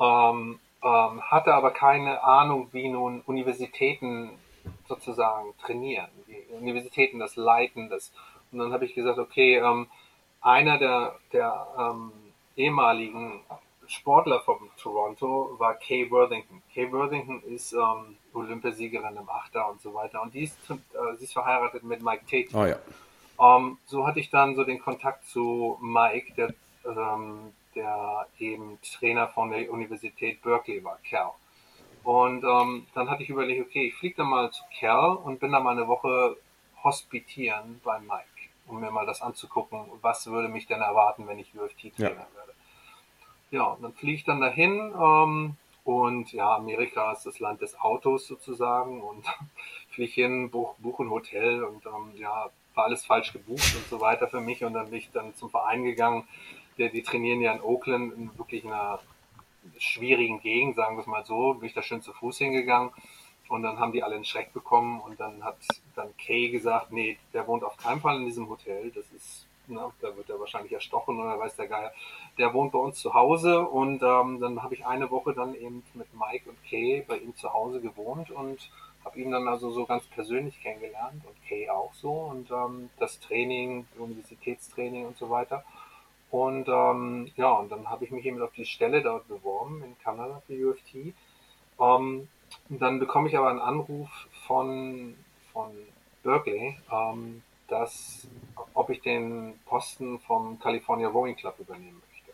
[0.00, 4.30] ähm, ähm, hatte aber keine Ahnung, wie nun Universitäten
[4.86, 7.90] sozusagen trainieren, wie Universitäten das leiten.
[7.90, 8.12] Das.
[8.52, 9.88] Und dann habe ich gesagt, okay, ähm,
[10.40, 12.12] einer der, der ähm,
[12.56, 13.42] ehemaligen
[13.88, 16.62] Sportler von Toronto war Kay Worthington.
[16.72, 20.22] Kay Worthington ist ähm, Olympiasiegerin im Achter und so weiter.
[20.22, 20.76] Und die ist, äh,
[21.16, 22.56] sie ist verheiratet mit Mike Tate.
[22.56, 22.76] Oh ja.
[23.38, 28.78] Um, ähm, so hatte ich dann so den Kontakt zu Mike, der, ähm, der eben
[28.82, 31.30] Trainer von der Universität Berkeley war, Cal.
[32.02, 35.52] Und ähm, dann hatte ich überlegt, okay, ich fliege dann mal zu Cal und bin
[35.52, 36.36] dann mal eine Woche
[36.82, 41.54] hospitieren bei Mike, um mir mal das anzugucken, was würde mich denn erwarten, wenn ich
[41.54, 42.16] UFT-Trainer ja.
[42.16, 42.54] werde.
[43.50, 47.78] Ja, und dann fliege ich dann dahin ähm, und ja, Amerika ist das Land des
[47.80, 49.24] Autos sozusagen und
[49.90, 52.50] fliege hin, buch, buche ein Hotel und ähm, ja,
[52.84, 54.64] alles falsch gebucht und so weiter für mich.
[54.64, 56.26] Und dann bin ich dann zum Verein gegangen.
[56.76, 59.00] Die, die trainieren ja in Oakland in wirklich einer
[59.78, 62.90] schwierigen Gegend, sagen wir es mal so, bin ich da schön zu Fuß hingegangen.
[63.48, 65.00] Und dann haben die alle einen Schreck bekommen.
[65.00, 65.56] Und dann hat
[65.94, 69.92] dann Kay gesagt, nee, der wohnt auf keinen Fall in diesem Hotel, das ist na,
[70.00, 71.92] da wird er wahrscheinlich erstochen oder weiß der Geier.
[72.38, 73.60] Der wohnt bei uns zu Hause.
[73.66, 77.36] Und ähm, dann habe ich eine Woche dann eben mit Mike und Kay bei ihm
[77.36, 78.30] zu Hause gewohnt.
[78.30, 78.70] Und
[79.08, 83.18] habe ihn dann also so ganz persönlich kennengelernt und Kay auch so und ähm, das
[83.20, 85.64] Training, Universitätstraining und so weiter.
[86.30, 89.98] Und ähm, ja, und dann habe ich mich eben auf die Stelle dort beworben in
[90.00, 91.14] Kanada für UFT.
[91.80, 92.28] Ähm,
[92.68, 94.10] dann bekomme ich aber einen Anruf
[94.46, 95.16] von,
[95.54, 95.70] von
[96.22, 98.28] Berkeley, ähm, dass,
[98.74, 102.32] ob ich den Posten vom California Rowing Club übernehmen möchte.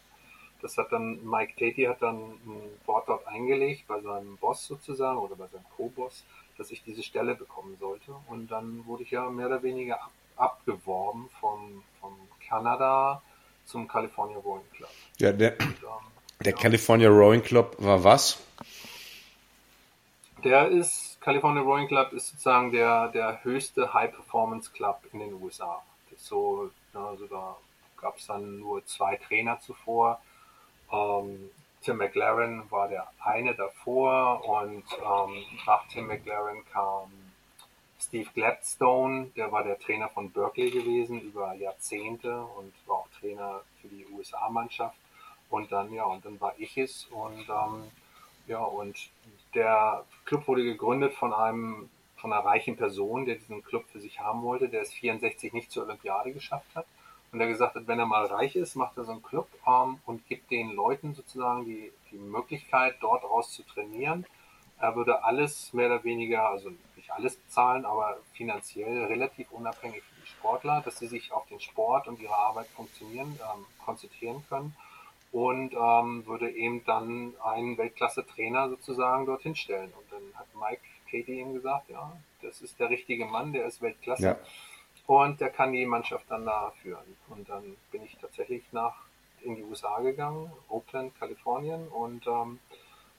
[0.60, 5.18] Das hat dann, Mike Tatey hat dann ein Wort dort eingelegt bei seinem Boss sozusagen
[5.18, 6.24] oder bei seinem Co-Boss,
[6.58, 8.14] dass ich diese Stelle bekommen sollte.
[8.28, 12.16] Und dann wurde ich ja mehr oder weniger ab, abgeworben vom, vom
[12.48, 13.22] Kanada
[13.66, 14.90] zum California Rowing Club.
[15.18, 15.76] Ja, der, Und, ähm,
[16.44, 16.58] der ja.
[16.58, 18.38] California Rowing Club war was?
[20.42, 25.82] Der ist California Rowing Club ist sozusagen der, der höchste High-Performance Club in den USA.
[26.18, 27.56] So, also da
[27.96, 30.20] gab es dann nur zwei Trainer zuvor.
[30.92, 31.50] Ähm,
[31.85, 37.11] Tim McLaren war der eine davor und ähm, nach Tim McLaren kam
[38.01, 43.61] Steve Gladstone, der war der Trainer von Berkeley gewesen über Jahrzehnte und war auch Trainer
[43.81, 44.97] für die USA-Mannschaft.
[45.51, 47.90] Und dann, ja, und dann war ich es und ähm,
[48.47, 49.11] ja, und
[49.55, 54.20] der Club wurde gegründet von einem von einer reichen Person, der diesen Club für sich
[54.20, 56.87] haben wollte, der es 64 nicht zur Olympiade geschafft hat.
[57.35, 59.99] Und der gesagt hat, wenn er mal reich ist, macht er so einen Club ähm,
[60.07, 64.25] und gibt den Leuten sozusagen die, die Möglichkeit, dort raus zu trainieren.
[64.79, 70.20] Er würde alles mehr oder weniger, also nicht alles bezahlen, aber finanziell relativ unabhängig für
[70.20, 74.77] die Sportler, dass sie sich auf den Sport und ihre Arbeit funktionieren, ähm, konzentrieren können
[75.33, 79.92] und ähm, würde eben dann einen Weltklasse-Trainer sozusagen dorthin stellen.
[79.99, 83.83] Und dann hat Mike Katie ihm gesagt, ja, das ist der richtige Mann, der ist
[83.83, 84.37] Weltklasse ja.
[85.06, 87.16] Und der kann die Mannschaft dann da führen.
[87.28, 88.94] Und dann bin ich tatsächlich nach
[89.42, 92.58] in die USA gegangen, Oakland, Kalifornien und ähm,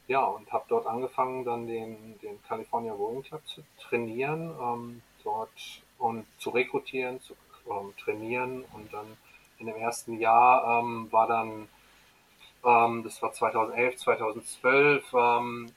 [0.08, 5.50] ja, und habe dort angefangen, dann den, den California Rowing Club zu trainieren, ähm, dort
[5.98, 7.36] und zu rekrutieren, zu
[7.70, 9.18] ähm, trainieren und dann
[9.60, 11.68] in dem ersten Jahr ähm, war dann
[12.66, 15.72] ähm, das war 2011, 2012, ähm,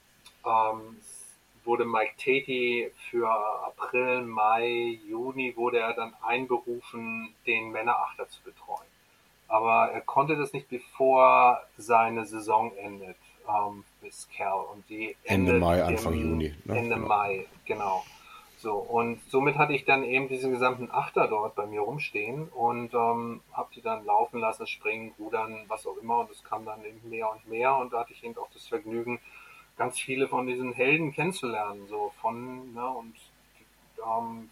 [0.47, 0.97] ähm,
[1.69, 8.89] wurde Mike Tatey für April, Mai, Juni wurde er dann einberufen, den Männerachter zu betreuen.
[9.49, 14.65] Aber er konnte das nicht, bevor seine Saison endet, ähm, bis Cal.
[14.73, 16.55] Und die Ende Mai, Anfang Juni.
[16.65, 16.79] Ne?
[16.79, 17.07] Ende genau.
[17.07, 18.03] Mai, genau.
[18.57, 22.93] So, und somit hatte ich dann eben diesen gesamten Achter dort bei mir rumstehen und
[22.93, 26.21] ähm, habe die dann laufen lassen, springen, rudern, was auch immer.
[26.21, 27.77] Und es kam dann eben mehr und mehr.
[27.77, 29.21] Und da hatte ich eben auch das Vergnügen,
[29.79, 31.87] ganz viele von diesen Helden kennenzulernen.
[31.89, 33.15] So von, ne, und
[34.05, 34.51] ähm,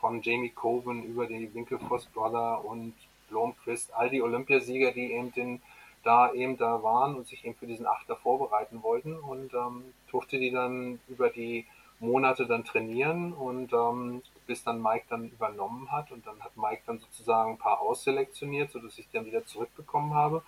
[0.00, 2.92] von Jamie Coven über die Winkelfoss Brother und
[3.30, 5.62] Blomqvist, all die Olympiasieger, die eben den,
[6.02, 10.38] da eben da waren und sich eben für diesen Achter vorbereiten wollten und ähm, durfte
[10.38, 11.66] die dann über die
[12.00, 16.82] Monate dann trainieren und ähm, bis dann Mike dann übernommen hat und dann hat Mike
[16.86, 20.42] dann sozusagen ein paar ausselektioniert, sodass ich dann wieder zurückbekommen habe.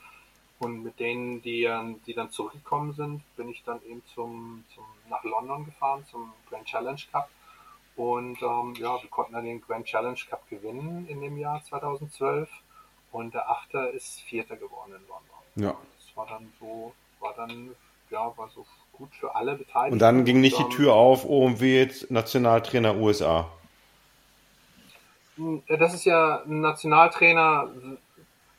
[0.60, 1.68] Und mit denen, die,
[2.06, 6.66] die dann zurückgekommen sind, bin ich dann eben zum, zum nach London gefahren zum Grand
[6.66, 7.28] Challenge Cup.
[7.96, 12.48] Und ähm, ja, wir konnten dann den Grand Challenge Cup gewinnen in dem Jahr 2012.
[13.10, 15.40] Und der Achter ist Vierter geworden in London.
[15.56, 15.76] Ja.
[15.96, 17.74] Das war dann so, war dann,
[18.10, 19.94] ja, war so gut für alle Beteiligten.
[19.94, 23.50] Und dann ging nicht die Tür auf, OMW jetzt Nationaltrainer USA.
[25.36, 27.70] Hm, das ist ja ein Nationaltrainer,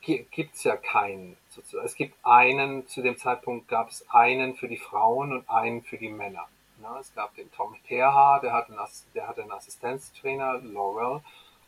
[0.02, 1.38] gibt es ja keinen.
[1.84, 5.98] Es gibt einen, zu dem Zeitpunkt gab es einen für die Frauen und einen für
[5.98, 6.48] die Männer.
[7.00, 11.22] Es gab den Tom Terha, der hatte, einen, der einen Assistenztrainer, Laurel.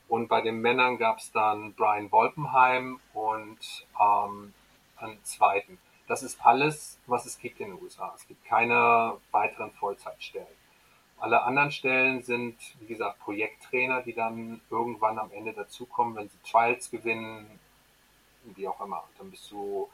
[0.07, 4.53] Und bei den Männern gab es dann Brian Wolpenheim und ähm,
[4.97, 5.77] einen zweiten.
[6.07, 8.13] Das ist alles, was es gibt in den USA.
[8.15, 10.47] Es gibt keine weiteren Vollzeitstellen.
[11.17, 16.37] Alle anderen Stellen sind, wie gesagt, Projekttrainer, die dann irgendwann am Ende dazukommen, wenn sie
[16.43, 17.59] Trials gewinnen,
[18.45, 19.03] wie auch immer.
[19.17, 19.89] Dann bist du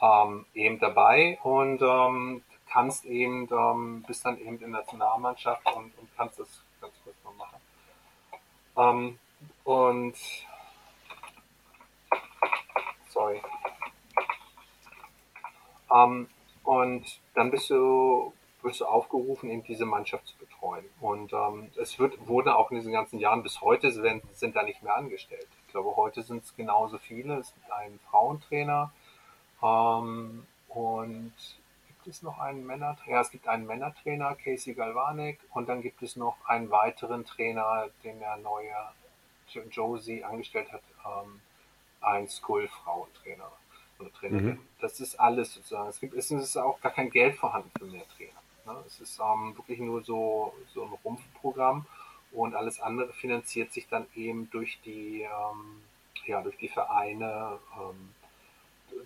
[0.00, 5.96] ähm, eben dabei und ähm, kannst eben, ähm, bist dann eben in der Nationalmannschaft und,
[5.98, 7.60] und kannst das ganz kurz mal machen.
[8.76, 9.18] Ähm,
[9.64, 10.16] und
[13.08, 13.40] sorry.
[15.94, 16.28] Ähm,
[16.64, 20.84] und dann bist du, wirst du aufgerufen, eben diese Mannschaft zu betreuen.
[21.00, 24.62] Und ähm, es wird, wurde auch in diesen ganzen Jahren bis heute sind, sind da
[24.62, 25.48] nicht mehr angestellt.
[25.74, 27.36] Ich glaube, heute sind es genauso viele.
[27.38, 28.92] Es gibt einen Frauentrainer
[29.60, 31.32] ähm, und
[31.88, 33.16] gibt es noch einen Männertrainer?
[33.16, 37.88] Ja, es gibt einen Männertrainer, Casey Galvanik, und dann gibt es noch einen weiteren Trainer,
[38.04, 38.72] den der neue
[39.72, 41.40] Josie angestellt hat, ähm,
[42.02, 43.50] ein Skull-Frauentrainer
[43.98, 44.46] oder Trainerin.
[44.46, 44.68] Mhm.
[44.80, 45.88] Das ist alles sozusagen.
[45.88, 48.40] Es gibt es ist auch gar kein Geld vorhanden für mehr Trainer.
[48.64, 48.80] Ne?
[48.86, 51.84] Es ist ähm, wirklich nur so, so ein Rumpfprogramm
[52.34, 55.82] und alles andere finanziert sich dann eben durch die, ähm,
[56.26, 58.14] ja, durch die Vereine, ähm,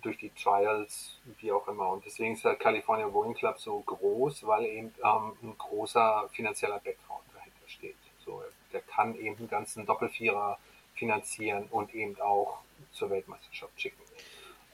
[0.01, 1.89] durch die Trials, wie auch immer.
[1.89, 6.79] Und deswegen ist der California Rowing Club so groß, weil eben ähm, ein großer finanzieller
[6.79, 7.95] Background dahinter steht.
[8.25, 8.41] So,
[8.73, 10.57] der kann eben einen ganzen Doppelvierer
[10.95, 12.59] finanzieren und eben auch
[12.91, 14.01] zur Weltmeisterschaft schicken.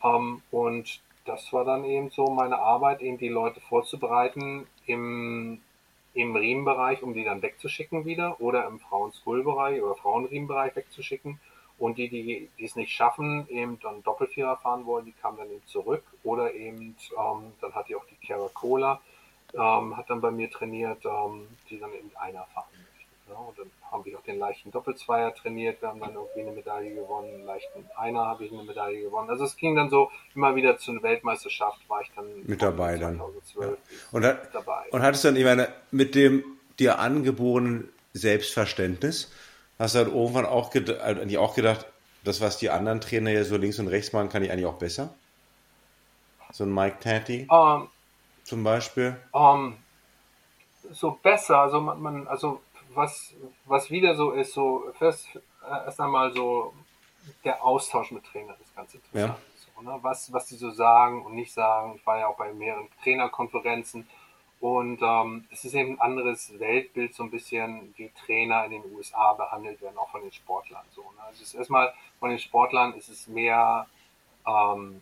[0.03, 5.61] Ähm, und das war dann eben so meine Arbeit, eben die Leute vorzubereiten im,
[6.15, 11.39] im Riemenbereich, um die dann wegzuschicken wieder oder im Frauen-School-Bereich oder Frauenriemenbereich wegzuschicken.
[11.77, 15.51] Und die, die, die es nicht schaffen, eben dann Doppelvierer fahren wollen, die kamen dann
[15.51, 16.03] eben zurück.
[16.23, 19.01] Oder eben, ähm, dann hatte ich auch die Cara Cola,
[19.53, 22.65] ähm, hat dann bei mir trainiert, ähm, die dann eben einer fahren.
[23.27, 26.51] Ja, und dann haben wir auch den leichten Doppelzweier trainiert, wir haben dann irgendwie eine
[26.51, 29.29] Medaille gewonnen, leichten Einer habe ich eine Medaille gewonnen.
[29.29, 32.97] Also es ging dann so immer wieder zu einer Weltmeisterschaft, war ich dann mit dabei
[32.97, 33.71] 2012 dann.
[33.71, 33.77] Ja.
[34.11, 34.85] Und, hat, dabei.
[34.91, 36.43] und hattest dann, ich meine, mit dem
[36.77, 39.31] dir angeborenen Selbstverständnis,
[39.79, 41.87] hast du dann irgendwann auch, ged also auch gedacht,
[42.23, 44.77] das, was die anderen Trainer ja so links und rechts machen, kann ich eigentlich auch
[44.77, 45.13] besser?
[46.51, 47.87] So ein Mike Tatty um, ähm,
[48.43, 49.15] zum Beispiel?
[49.31, 49.77] Um, ähm,
[50.91, 52.61] so besser, also man, man, also
[52.95, 53.33] was,
[53.65, 56.73] was wieder so ist, so first, äh, erst einmal so
[57.43, 59.29] der Austausch mit Trainern ist ganz interessant.
[59.29, 59.37] Ja.
[59.75, 59.99] So, ne?
[60.01, 61.95] was, was die so sagen und nicht sagen.
[61.95, 64.07] Ich war ja auch bei mehreren Trainerkonferenzen
[64.59, 68.95] und ähm, es ist eben ein anderes Weltbild, so ein bisschen, wie Trainer in den
[68.95, 70.85] USA behandelt werden, auch von den Sportlern.
[70.91, 71.23] So, ne?
[71.27, 73.87] Also es ist erstmal von den Sportlern ist es mehr,
[74.47, 75.01] ähm,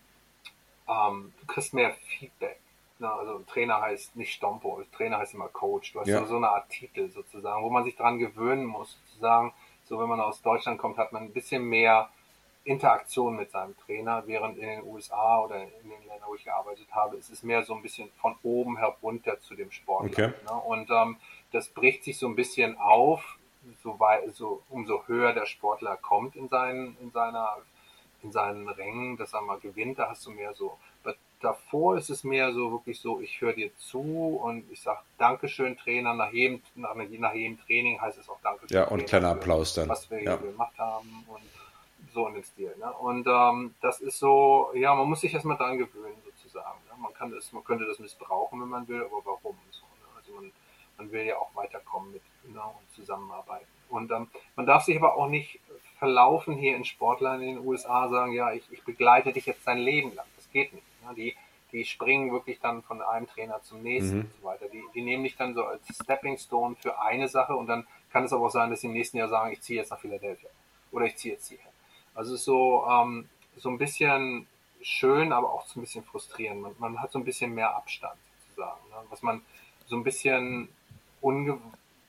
[0.88, 2.60] ähm, du kriegst mehr Feedback.
[3.04, 3.12] Ne?
[3.12, 5.94] Also Trainer heißt nicht Stompo, Trainer heißt immer Coach.
[5.94, 6.26] Du hast ja.
[6.26, 9.54] so eine Art Titel sozusagen, wo man sich dran gewöhnen muss, sozusagen.
[9.84, 12.10] So, wenn man aus Deutschland kommt, hat man ein bisschen mehr
[12.64, 16.88] Interaktion mit seinem Trainer, während in den USA oder in den Ländern, wo ich gearbeitet
[16.92, 20.28] habe, ist es mehr so ein bisschen von oben herunter zu dem Sportler.
[20.28, 20.34] Okay.
[20.46, 20.54] Ne?
[20.54, 21.18] Und ähm,
[21.52, 23.38] das bricht sich so ein bisschen auf,
[23.84, 27.58] so weit, so, umso höher der Sportler kommt in seinen, in seiner,
[28.22, 30.78] in seinen Rängen, dass er mal gewinnt, da hast du mehr so.
[31.44, 35.78] Davor ist es mehr so wirklich so, ich höre dir zu und ich sage Dankeschön,
[35.78, 38.78] Trainer, nach jedem, nach, nach jedem Training heißt es auch Dankeschön.
[38.78, 39.90] Ja, und Trainer, kleiner Applaus dann.
[39.90, 40.38] Was wir ja.
[40.40, 41.44] hier gemacht haben und
[42.14, 42.74] so in den Stil.
[42.80, 42.92] Ne?
[42.94, 46.80] Und ähm, das ist so, ja, man muss sich erstmal daran gewöhnen, sozusagen.
[46.88, 46.94] Ne?
[46.98, 49.58] Man kann das, man könnte das missbrauchen, wenn man will, aber warum?
[49.72, 50.08] So, ne?
[50.16, 50.52] Also man,
[50.98, 52.22] man will ja auch weiterkommen mit
[52.54, 52.62] ne?
[52.62, 53.68] und zusammenarbeiten.
[53.90, 55.60] Und ähm, man darf sich aber auch nicht
[56.00, 59.80] verlaufen hier in Sportlern in den USA, sagen, ja, ich, ich begleite dich jetzt dein
[59.80, 60.26] Leben lang.
[60.36, 60.83] Das geht nicht.
[61.06, 61.14] Ne?
[61.16, 61.36] Die,
[61.72, 64.22] die springen wirklich dann von einem Trainer zum nächsten mhm.
[64.22, 64.66] und so weiter.
[64.70, 68.26] Die, die nehmen dich dann so als Stepping Stone für eine Sache und dann kann
[68.26, 70.50] es aber auch sein, dass sie im nächsten Jahr sagen, ich ziehe jetzt nach Philadelphia
[70.92, 71.72] oder ich ziehe jetzt hierher.
[72.14, 74.48] Also es ist so, ähm, so ein bisschen
[74.82, 76.62] schön, aber auch so ein bisschen frustrierend.
[76.62, 78.90] Man, man hat so ein bisschen mehr Abstand sozusagen.
[78.90, 78.96] Ne?
[79.10, 79.42] Was man
[79.88, 80.70] so ein bisschen
[81.22, 81.60] unge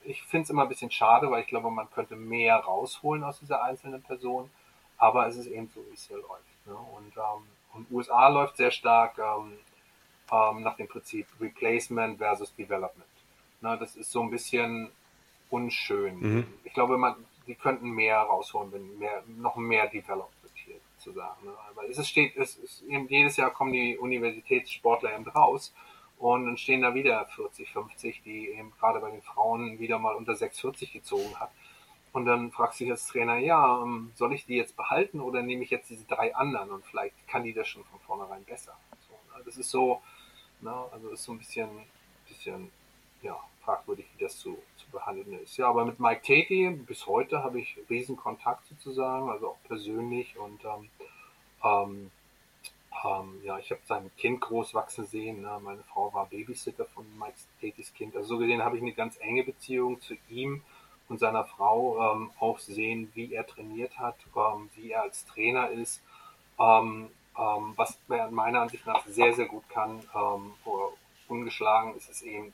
[0.04, 3.38] ich finde es immer ein bisschen schade, weil ich glaube, man könnte mehr rausholen aus
[3.38, 4.50] dieser einzelnen Person.
[4.96, 6.66] Aber es ist eben so, wie es hier läuft.
[6.66, 6.74] Ne?
[6.74, 9.58] Und, ähm, und USA läuft sehr stark ähm,
[10.30, 13.06] ähm, nach dem Prinzip Replacement versus Development.
[13.60, 13.76] Ne?
[13.78, 14.90] Das ist so ein bisschen
[15.50, 16.18] unschön.
[16.20, 16.46] Mhm.
[16.64, 21.46] Ich glaube, man, die könnten mehr rausholen, wenn mehr, noch mehr developed wird hier sozusagen.
[21.46, 21.52] Ne?
[21.70, 25.74] Aber es steht, es ist, jedes Jahr kommen die Universitätssportler eben raus
[26.18, 30.14] und dann stehen da wieder 40, 50, die eben gerade bei den Frauen wieder mal
[30.14, 31.50] unter 640 gezogen hat.
[32.14, 35.42] Und dann fragst du dich als Trainer, ja, ähm, soll ich die jetzt behalten oder
[35.42, 38.76] nehme ich jetzt diese drei anderen und vielleicht kann die das schon von vornherein besser.
[39.08, 39.42] So, ne?
[39.44, 40.00] Das ist so,
[40.60, 40.72] ne?
[40.92, 41.68] also ist so ein bisschen,
[42.28, 42.70] bisschen
[43.20, 45.56] ja, fragwürdig, wie das zu, zu behandeln ist.
[45.56, 50.38] Ja, aber mit Mike Tatey bis heute habe ich riesen Kontakt sozusagen, also auch persönlich
[50.38, 50.90] und ähm,
[51.64, 52.10] ähm,
[53.04, 55.42] ähm, ja, ich habe sein Kind groß wachsen sehen.
[55.42, 55.58] Ne?
[55.60, 58.14] Meine Frau war Babysitter von Mike Tateys Kind.
[58.14, 60.62] Also so gesehen habe ich eine ganz enge Beziehung zu ihm
[61.08, 62.12] und seiner Frau.
[62.12, 66.02] Ähm, auch sehen, wie er trainiert hat, ähm, wie er als Trainer ist.
[66.58, 70.52] Ähm, ähm, was meiner Ansicht nach sehr, sehr gut kann, ähm,
[71.28, 72.52] ungeschlagen ist es eben,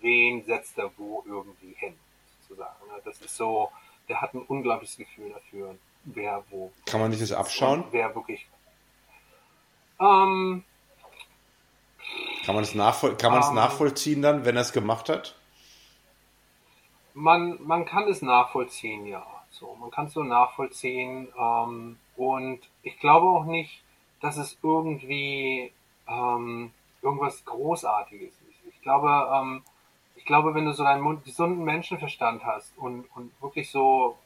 [0.00, 1.94] wen setzt er wo irgendwie hin,
[2.40, 2.86] sozusagen.
[2.88, 3.00] Ne?
[3.04, 3.70] Das ist so,
[4.08, 6.70] der hat ein unglaubliches Gefühl dafür, wer wo.
[6.84, 7.84] Kann man nicht das abschauen?
[7.90, 8.46] Wer wirklich.
[9.98, 10.64] Ähm,
[12.44, 15.36] kann man es nachvoll kann ähm, nachvollziehen dann, wenn er es gemacht hat?
[17.14, 19.24] Man, man kann es nachvollziehen, ja.
[19.50, 21.28] So, man kann es so nachvollziehen.
[21.38, 23.82] Ähm, und ich glaube auch nicht,
[24.20, 25.72] dass es irgendwie
[26.08, 26.72] ähm,
[27.02, 28.66] irgendwas Großartiges ist.
[28.68, 29.62] Ich glaube, ähm,
[30.14, 34.16] ich glaube, wenn du so einen gesunden Menschenverstand hast und, und wirklich so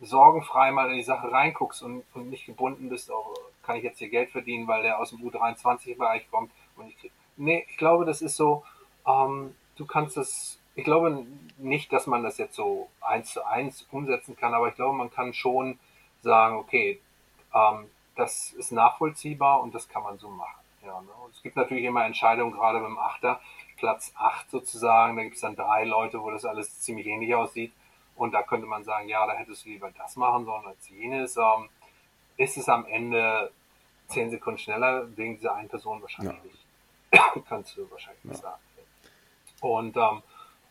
[0.00, 3.98] sorgenfrei mal in die Sache reinguckst und, und nicht gebunden bist, auch kann ich jetzt
[3.98, 8.04] hier Geld verdienen, weil der aus dem U23-Bereich kommt und ich krieg, nee, ich glaube,
[8.04, 8.64] das ist so,
[9.06, 13.84] ähm, du kannst es, ich glaube nicht, dass man das jetzt so eins zu eins
[13.90, 15.76] umsetzen kann, aber ich glaube, man kann schon
[16.22, 17.00] sagen, okay,
[17.52, 20.60] ähm, das ist nachvollziehbar und das kann man so machen.
[20.86, 21.08] Ja, ne?
[21.32, 23.40] Es gibt natürlich immer Entscheidungen, gerade beim Achter,
[23.76, 27.72] Platz 8 sozusagen, da gibt es dann drei Leute, wo das alles ziemlich ähnlich aussieht.
[28.14, 31.36] Und da könnte man sagen, ja, da hättest du lieber das machen sollen als jenes.
[31.36, 31.68] Ähm,
[32.36, 33.50] ist es am Ende
[34.06, 37.20] zehn Sekunden schneller wegen dieser einen Person wahrscheinlich ja.
[37.24, 37.46] nicht.
[37.48, 38.60] Kannst du wahrscheinlich nicht sagen.
[39.60, 40.22] Und ähm,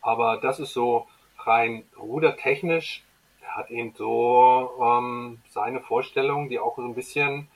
[0.02, 1.08] aber das ist so
[1.40, 3.04] rein rudertechnisch.
[3.42, 7.48] Er hat eben so ähm, seine Vorstellungen, die auch so ein bisschen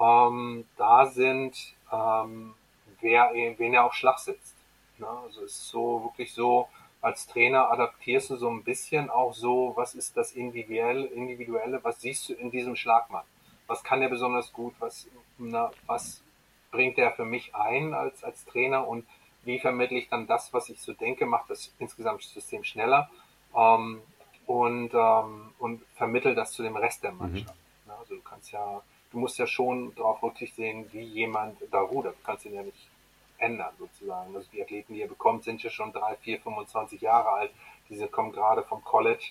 [0.00, 2.54] ähm, da sind, ähm,
[3.00, 4.56] wer, wen er auf Schlag sitzt.
[4.98, 5.08] Ne?
[5.08, 6.68] Also es ist so wirklich so,
[7.00, 12.00] als Trainer adaptierst du so ein bisschen auch so, was ist das Individuelle, Individuelle was
[12.00, 13.24] siehst du in diesem Schlagmann?
[13.66, 14.74] Was kann er besonders gut?
[14.80, 16.22] Was, na, was
[16.70, 18.88] bringt er für mich ein als, als Trainer?
[18.88, 19.06] Und
[19.48, 23.10] wie vermittle ich dann das, was ich so denke, macht das insgesamt System schneller
[23.56, 24.02] ähm,
[24.46, 27.18] und, ähm, und vermittel das zu dem Rest der mhm.
[27.18, 27.54] Mannschaft.
[27.86, 27.92] Mhm.
[27.98, 32.16] Also du kannst ja, du musst ja schon darauf Rücksicht sehen, wie jemand da rudert.
[32.18, 32.90] Du kannst ihn ja nicht
[33.38, 34.36] ändern sozusagen.
[34.36, 37.50] Also die Athleten, die ihr bekommt, sind ja schon drei, vier, 25 Jahre alt.
[37.88, 39.30] Diese kommen gerade vom College.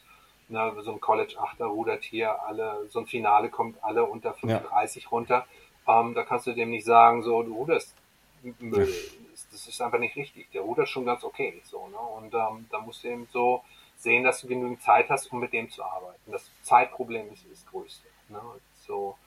[0.50, 5.10] Ne, so ein College-Achter rudert hier alle, so ein Finale kommt alle unter 35 ja.
[5.10, 5.46] runter.
[5.88, 7.94] Ähm, da kannst du dem nicht sagen, so, du ruderst
[8.60, 8.92] Müll.
[9.58, 10.52] Das ist einfach nicht richtig.
[10.52, 11.60] Der rudert schon ganz okay.
[11.64, 11.98] So, ne?
[11.98, 13.64] Und ähm, da musst du eben so
[13.98, 16.32] sehen, dass du genügend Zeit hast, um mit dem zu arbeiten.
[16.32, 18.08] Das Zeitproblem ist das größte.
[18.30, 18.40] Ne?
[18.86, 19.18] So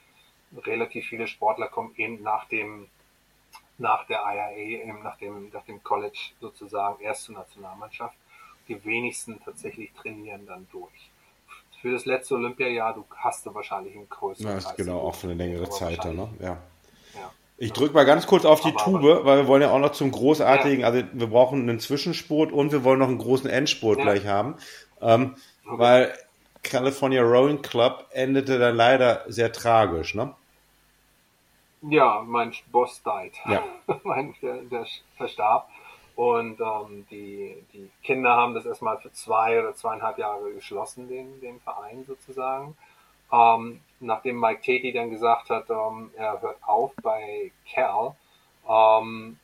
[0.57, 2.88] relativ viele Sportler kommen eben nach dem
[3.79, 8.16] nach der IAA, nach dem, nach dem College sozusagen erst zur Nationalmannschaft.
[8.69, 11.11] Die wenigsten tatsächlich trainieren dann durch.
[11.81, 14.53] Für das letzte Olympiajahr, du hast du wahrscheinlich einen größeren.
[14.53, 16.29] Ja, ist genau, auch für eine längere Zeit dann, ne?
[16.38, 16.62] Ja.
[17.62, 19.79] Ich drücke mal ganz kurz auf die aber, Tube, aber, weil wir wollen ja auch
[19.79, 20.87] noch zum großartigen, ja.
[20.87, 24.05] also wir brauchen einen Zwischenspurt und wir wollen noch einen großen Endspurt ja.
[24.05, 24.57] gleich haben.
[25.03, 25.79] Ähm, okay.
[25.79, 26.18] Weil
[26.62, 30.35] California Rowing Club endete dann leider sehr tragisch, ne?
[31.83, 33.35] Ja, mein Boss died.
[33.44, 33.62] Ja.
[34.05, 34.87] mein, der, der
[35.18, 35.68] verstarb.
[36.16, 41.38] Und ähm, die, die Kinder haben das erstmal für zwei oder zweieinhalb Jahre geschlossen, den,
[41.42, 42.75] den Verein sozusagen.
[43.31, 48.17] Ähm, nachdem Mike Teti dann gesagt hat, ähm, er hört auf bei Cal
[48.69, 49.39] ähm,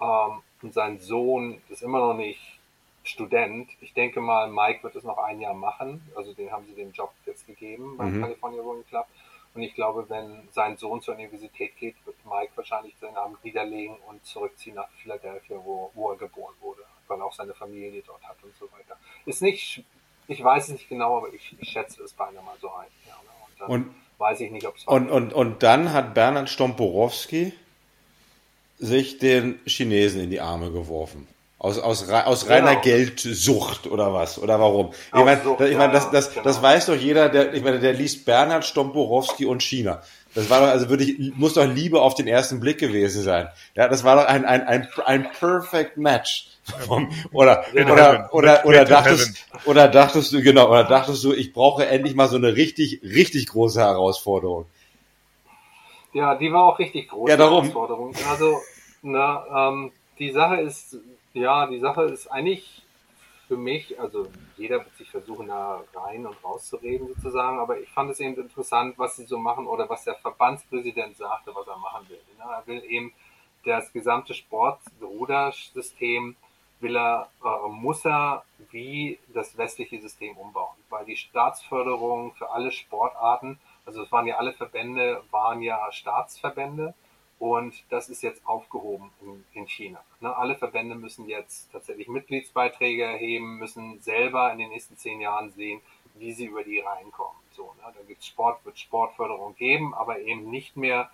[0.00, 2.58] ähm, und sein Sohn ist immer noch nicht
[3.02, 3.70] Student.
[3.80, 6.02] Ich denke mal, Mike wird es noch ein Jahr machen.
[6.14, 8.22] Also den haben sie den Job jetzt gegeben beim mhm.
[8.22, 9.06] California Rowing Club.
[9.54, 13.96] Und ich glaube, wenn sein Sohn zur Universität geht, wird Mike wahrscheinlich seinen Amt niederlegen
[14.06, 18.36] und zurückziehen nach Philadelphia, wo, wo er geboren wurde, weil auch seine Familie dort hat
[18.44, 18.96] und so weiter.
[19.26, 19.82] Ist nicht,
[20.28, 22.86] ich weiß es nicht genau, aber ich, ich schätze es beinahe mal so ein.
[23.60, 27.52] Und, dann und weiß ich nicht, ob es und, und, und dann hat Bernhard Stomporowski
[28.78, 31.26] sich den Chinesen in die Arme geworfen.
[31.58, 32.54] Aus, aus, aus genau.
[32.54, 34.38] reiner Geldsucht oder was?
[34.38, 34.92] Oder warum?
[35.08, 36.44] Ich meine, ich mein, das, das, genau.
[36.44, 40.02] das weiß doch jeder, der, ich meine, der liest Bernhard Stomporowski und China.
[40.34, 43.48] Das war doch, also würde ich, muss doch Liebe auf den ersten Blick gewesen sein.
[43.74, 46.46] Ja, das war doch ein, ein, ein, ein perfect match.
[46.86, 51.52] Vom, oder, oder, oder, oder, oder dachtest, oder dachtest du, genau, oder dachtest du, ich
[51.52, 54.66] brauche endlich mal so eine richtig, richtig große Herausforderung.
[56.12, 57.28] Ja, die war auch richtig groß.
[57.28, 57.64] Ja, darum.
[57.64, 58.14] Herausforderung.
[58.30, 58.60] Also,
[59.02, 60.96] na, ähm, die Sache ist,
[61.34, 62.82] ja, die Sache ist eigentlich
[63.50, 68.08] für mich, also jeder wird sich versuchen, da rein und rauszureden sozusagen, aber ich fand
[68.08, 72.08] es eben interessant, was sie so machen oder was der Verbandspräsident sagte, was er machen
[72.08, 72.20] will.
[72.38, 73.12] Er will eben
[73.64, 76.36] das gesamte Sportrudersystem
[76.78, 82.70] will er, äh, muss er wie das westliche System umbauen, weil die Staatsförderung für alle
[82.70, 86.94] Sportarten, also es waren ja alle Verbände, waren ja Staatsverbände
[87.40, 90.04] und das ist jetzt aufgehoben in, in China.
[90.20, 95.50] Ne, alle Verbände müssen jetzt tatsächlich Mitgliedsbeiträge erheben, müssen selber in den nächsten zehn Jahren
[95.50, 95.80] sehen,
[96.16, 97.40] wie sie über die reinkommen.
[97.52, 101.10] So, ne, da gibt's Sport, wird Sportförderung geben, aber eben nicht mehr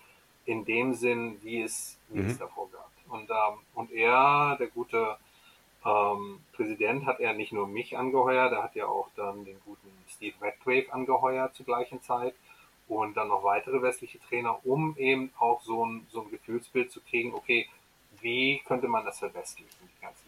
[0.47, 2.31] in dem Sinn, wie es, wie mhm.
[2.31, 2.91] es davor gab.
[3.09, 5.17] Und, ähm, und er, der gute
[5.85, 9.93] ähm, Präsident, hat er nicht nur mich angeheuert, er hat ja auch dann den guten
[10.09, 12.35] Steve Redgrave angeheuert zur gleichen Zeit
[12.89, 17.01] und dann noch weitere westliche Trainer, um eben auch so ein, so ein Gefühlsbild zu
[17.01, 17.69] kriegen, okay,
[18.21, 19.71] wie könnte man das verwestlichen,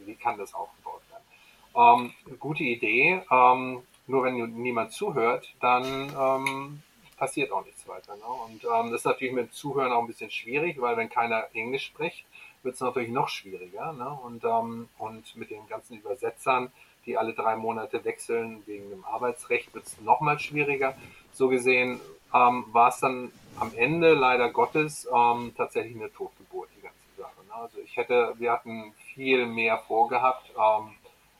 [0.00, 2.12] wie kann das aufgebaut werden.
[2.26, 5.84] Ähm, gute Idee, ähm, nur wenn niemand zuhört, dann
[6.18, 6.82] ähm,
[7.16, 8.16] passiert auch nichts weiter.
[8.16, 8.24] Ne?
[8.24, 11.86] Und ähm, das ist natürlich mit Zuhören auch ein bisschen schwierig, weil wenn keiner Englisch
[11.86, 12.24] spricht,
[12.62, 13.92] wird es natürlich noch schwieriger.
[13.92, 14.18] Ne?
[14.24, 16.72] Und, ähm, und mit den ganzen Übersetzern,
[17.06, 20.96] die alle drei Monate wechseln wegen dem Arbeitsrecht, wird es noch mal schwieriger.
[21.32, 22.00] So gesehen
[22.34, 27.44] ähm, war es dann am Ende leider Gottes ähm, tatsächlich eine Totgeburt, die ganze Sache.
[27.46, 27.54] Ne?
[27.54, 30.94] Also ich hätte, wir hatten viel mehr vorgehabt, ähm,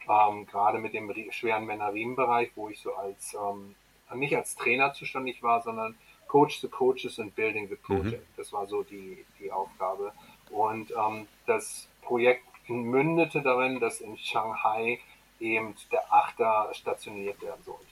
[0.09, 3.75] ähm, gerade mit dem schweren Männer-Riemen-Bereich, wo ich so als ähm,
[4.15, 5.95] nicht als Trainer zuständig war, sondern
[6.29, 8.23] Coach the Coaches and Building the Project.
[8.23, 8.35] Mhm.
[8.37, 10.13] Das war so die, die Aufgabe.
[10.51, 14.99] Und ähm, das Projekt mündete darin, dass in Shanghai
[15.41, 17.87] eben der Achter stationiert werden sollte.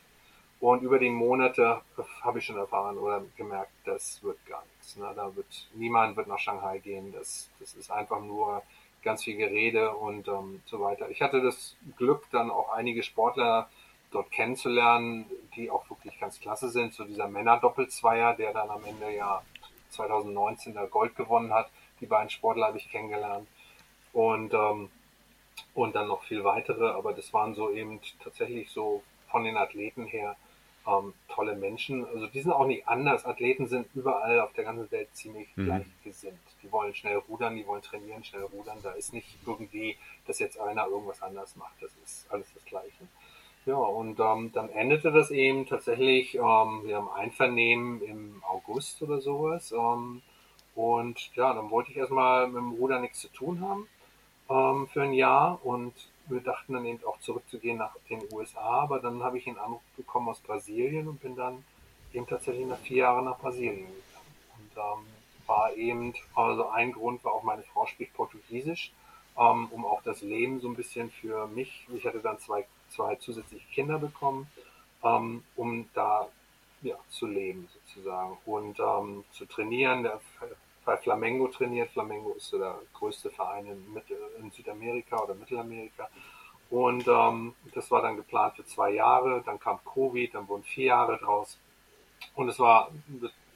[0.59, 1.83] Und über die Monate
[2.23, 4.97] habe ich schon erfahren oder gemerkt, das wird gar nichts.
[4.97, 5.13] Ne?
[5.15, 7.13] Da wird niemand wird nach Shanghai gehen.
[7.13, 8.63] Das, das ist einfach nur
[9.03, 11.11] ganz viel Gerede und ähm, so weiter.
[11.11, 13.69] Ich hatte das Glück, dann auch einige Sportler
[14.11, 16.95] dort kennenzulernen, die auch wirklich ganz klasse sind.
[16.95, 19.43] So dieser Männer-Doppelzweier, der dann am Ende ja
[19.91, 21.71] 2019 der Gold gewonnen hat.
[22.01, 23.47] Die beiden Sportler habe ich kennengelernt.
[24.13, 24.91] Und, ähm,
[25.75, 30.07] und dann noch viel weitere, aber das waren so eben tatsächlich so von den Athleten
[30.07, 30.37] her
[30.87, 32.07] ähm, tolle Menschen.
[32.07, 33.25] Also die sind auch nicht anders.
[33.25, 35.65] Athleten sind überall auf der ganzen Welt ziemlich mhm.
[35.65, 36.39] gleich gesinnt.
[36.63, 38.79] Die wollen schnell rudern, die wollen trainieren, schnell rudern.
[38.83, 41.75] Da ist nicht irgendwie, dass jetzt einer irgendwas anders macht.
[41.81, 43.09] Das ist alles das Gleiche.
[43.67, 49.21] Ja, und ähm, dann endete das eben tatsächlich, ähm, wir haben Einvernehmen im August oder
[49.21, 49.73] sowas.
[49.73, 50.23] Ähm,
[50.77, 53.89] und ja, dann wollte ich erstmal mit dem Ruder nichts zu tun haben
[54.49, 55.95] ähm, für ein Jahr und
[56.29, 59.83] wir dachten dann eben auch zurückzugehen nach den USA, aber dann habe ich einen Anruf
[59.97, 61.65] bekommen aus Brasilien und bin dann
[62.13, 63.97] eben tatsächlich nach vier Jahren nach Brasilien gegangen.
[64.59, 65.07] Und ähm,
[65.47, 68.93] war eben, also ein Grund war auch meine Frau spricht Portugiesisch,
[69.39, 73.17] ähm, um auch das Leben so ein bisschen für mich, ich hatte dann zwei zwei
[73.17, 74.47] zusätzliche Kinder bekommen,
[75.03, 76.29] ähm, um da
[76.83, 80.03] ja, zu leben sozusagen und ähm, zu trainieren.
[80.03, 80.21] Der,
[80.87, 81.91] bei Flamengo trainiert.
[81.91, 84.03] Flamengo ist so der größte Verein in,
[84.41, 86.09] in Südamerika oder Mittelamerika.
[86.71, 89.43] Und ähm, das war dann geplant für zwei Jahre.
[89.45, 91.59] Dann kam Covid, dann wurden vier Jahre draus.
[92.35, 92.91] Und es war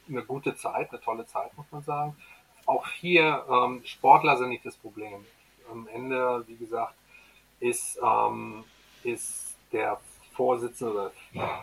[0.08, 2.16] eine gute Zeit, eine tolle Zeit, muss man sagen.
[2.66, 5.24] Auch hier, ähm, Sportler sind nicht das Problem.
[5.70, 6.94] Am Ende, wie gesagt,
[7.60, 8.64] ist ähm,
[9.02, 10.00] ist der
[10.34, 11.12] Vorsitzende oder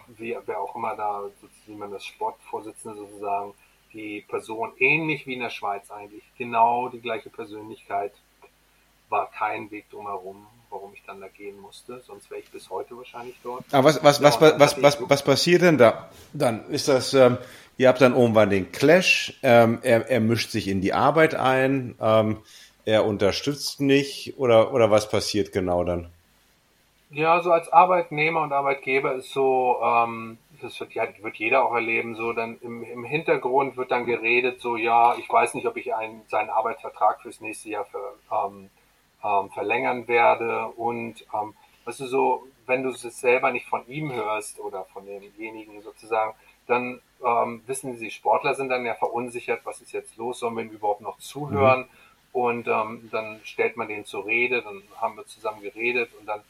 [0.07, 1.23] wie, wer auch immer da,
[1.65, 3.53] wie man das Sportvorsitzende sozusagen,
[3.97, 8.13] die Person ähnlich wie in der Schweiz eigentlich, genau die gleiche Persönlichkeit,
[9.09, 12.97] war kein Weg drumherum, warum ich dann da gehen musste, sonst wäre ich bis heute
[12.97, 13.63] wahrscheinlich dort.
[13.71, 16.09] Aber was, was, was, was, was, was, was passiert denn da?
[16.33, 17.37] Dann ist das, ähm,
[17.77, 21.95] ihr habt dann irgendwann den Clash, ähm, er, er mischt sich in die Arbeit ein,
[22.01, 22.37] ähm,
[22.85, 26.09] er unterstützt nicht oder, oder was passiert genau dann?
[27.09, 31.73] Ja, so als Arbeitnehmer und Arbeitgeber ist so, ähm, das wird, ja, wird jeder auch
[31.73, 35.77] erleben, so dann im, im Hintergrund wird dann geredet, so ja, ich weiß nicht, ob
[35.77, 38.69] ich einen, seinen Arbeitsvertrag fürs nächste Jahr für, ähm,
[39.23, 41.53] ähm, verlängern werde und ähm,
[41.85, 46.33] weißt du so, wenn du es selber nicht von ihm hörst oder von demjenigen sozusagen,
[46.67, 50.63] dann ähm, wissen sie, Sportler sind dann ja verunsichert, was ist jetzt los, sollen wir
[50.63, 51.81] ihm überhaupt noch zuhören?
[51.81, 51.87] Mhm.
[52.33, 56.41] Und ähm, dann stellt man den zur Rede, dann haben wir zusammen geredet und dann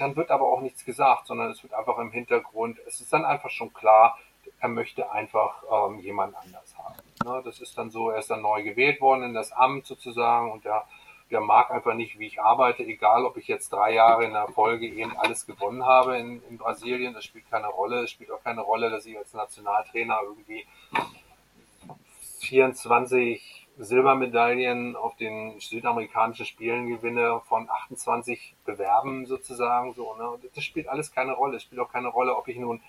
[0.00, 3.24] dann wird aber auch nichts gesagt, sondern es wird einfach im Hintergrund, es ist dann
[3.24, 4.18] einfach schon klar,
[4.60, 6.96] er möchte einfach ähm, jemand anders haben.
[7.24, 7.42] Ne?
[7.44, 10.64] Das ist dann so, er ist dann neu gewählt worden in das Amt sozusagen und
[10.64, 10.84] der,
[11.30, 14.48] der mag einfach nicht, wie ich arbeite, egal ob ich jetzt drei Jahre in der
[14.48, 18.04] Folge eben alles gewonnen habe in, in Brasilien, das spielt keine Rolle.
[18.04, 20.64] Es spielt auch keine Rolle, dass ich als Nationaltrainer irgendwie
[22.46, 30.38] 24 Silbermedaillen auf den südamerikanischen Spielen gewinne von 28 Bewerben sozusagen so ne?
[30.54, 31.56] Das spielt alles keine Rolle.
[31.56, 32.80] Es spielt auch keine Rolle ob ich nun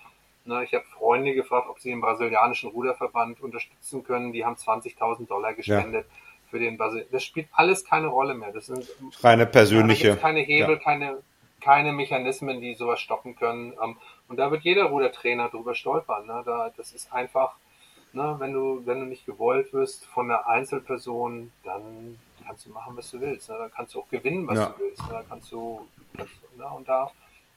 [0.46, 4.32] ne ich habe Freunde gefragt ob sie den brasilianischen Ruderverband unterstützen können.
[4.32, 6.50] Die haben 20.000 Dollar gespendet ja.
[6.50, 8.54] für den Brasil das spielt alles keine Rolle mehr.
[8.54, 8.88] Das sind
[9.22, 10.82] reine persönliche keine Hebel ja.
[10.82, 11.18] keine
[11.60, 13.74] keine Mechanismen die sowas stoppen können.
[13.84, 13.98] Ähm,
[14.30, 16.44] und da wird jeder Rudertrainer drüber stolpern ne?
[16.46, 17.58] Da das ist einfach
[18.18, 22.98] ne, wenn du, wenn du nicht gewollt wirst von einer Einzelperson, dann kannst du machen,
[22.98, 23.50] was du willst.
[23.50, 23.58] Ne?
[23.58, 24.66] Dann kannst du auch gewinnen, was ja.
[24.68, 25.02] du willst.
[25.04, 25.10] Ne?
[25.12, 26.68] Dann kannst du, kannst, ne?
[26.68, 27.12] und da,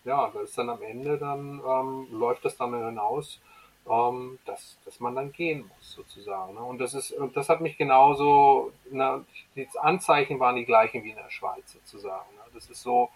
[0.04, 3.40] ja, das ist dann am Ende, dann ähm, läuft das dann hinaus,
[3.88, 6.54] ähm, dass, dass man dann gehen muss, sozusagen.
[6.54, 6.61] Ne?
[6.61, 9.24] Und das ist, und das hat mich genauso, na,
[9.56, 12.34] die Anzeichen waren die gleichen wie in der Schweiz, sozusagen.
[12.34, 12.42] Ne?
[12.54, 13.11] Das ist so,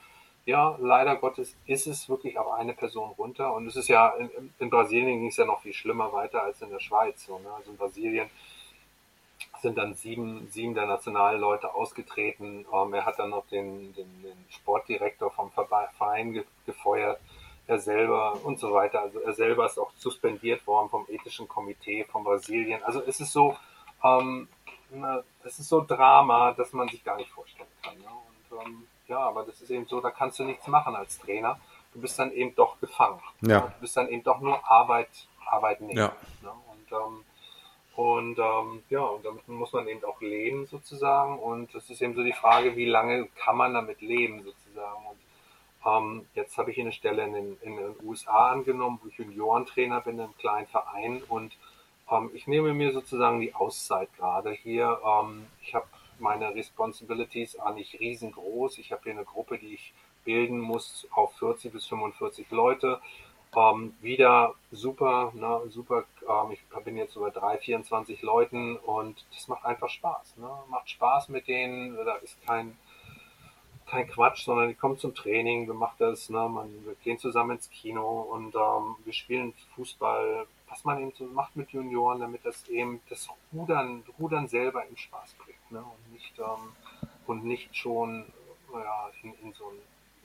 [0.47, 3.55] ja, leider Gottes ist es wirklich auf eine Person runter.
[3.55, 6.61] Und es ist ja, in, in Brasilien ging es ja noch viel schlimmer weiter als
[6.61, 7.24] in der Schweiz.
[7.24, 7.51] So, ne?
[7.57, 8.28] Also in Brasilien
[9.62, 12.66] sind dann sieben, sieben der nationalen Leute ausgetreten.
[12.72, 17.20] Ähm, er hat dann noch den, den, den Sportdirektor vom Verein ge gefeuert,
[17.66, 19.01] er selber und so weiter.
[19.01, 22.82] Also er selber ist auch suspendiert worden vom ethischen Komitee von Brasilien.
[22.82, 23.57] Also es ist so,
[24.03, 24.49] ähm,
[25.42, 27.97] es ist so Drama, dass man sich gar nicht vorstellen kann.
[27.99, 28.05] Ne?
[28.51, 31.59] Und ähm, ja, aber das ist eben so, da kannst du nichts machen als Trainer.
[31.93, 33.21] Du bist dann eben doch gefangen.
[33.43, 33.61] Ja.
[33.61, 36.01] Du bist dann eben doch nur Arbeit, Arbeitnehmer.
[36.01, 36.17] Ja.
[36.43, 36.51] Ne?
[36.51, 37.25] Und ähm,
[37.97, 41.39] und ähm, ja, und damit muss man eben auch leben sozusagen.
[41.39, 45.07] Und es ist eben so die Frage, wie lange kann man damit leben sozusagen.
[45.07, 45.19] Und
[45.87, 50.01] ähm, jetzt habe ich eine Stelle in den, in den USA angenommen, wo ich Juniorentrainer
[50.01, 51.23] bin in einem kleinen Verein.
[51.29, 51.57] Und
[52.11, 54.99] ähm, ich nehme mir sozusagen die Auszeit gerade hier.
[55.07, 55.87] Ähm, ich habe
[56.19, 58.79] meine Responsibilities auch nicht riesengroß.
[58.79, 59.93] Ich habe hier eine Gruppe, die ich
[60.25, 63.01] bilden muss auf 40 bis 45 Leute.
[63.57, 66.05] Ähm, wieder super, ne, super.
[66.29, 70.37] Ähm, ich bin jetzt über drei, 24 Leuten und das macht einfach Spaß.
[70.39, 70.51] Ne?
[70.69, 71.97] Macht Spaß mit denen.
[71.97, 72.77] Da ist kein,
[73.87, 76.49] kein Quatsch, sondern die kommen zum Training, wir machen das, ne?
[76.49, 81.25] Man, wir gehen zusammen ins Kino und ähm, wir spielen Fußball, was man eben so
[81.27, 85.54] macht mit Junioren, damit das eben das Rudern, Rudern selber im Spaß bringt.
[85.71, 85.81] Ne?
[85.81, 86.73] Und nicht ähm,
[87.27, 88.27] und nicht schon
[88.73, 89.79] ja, in, in so ein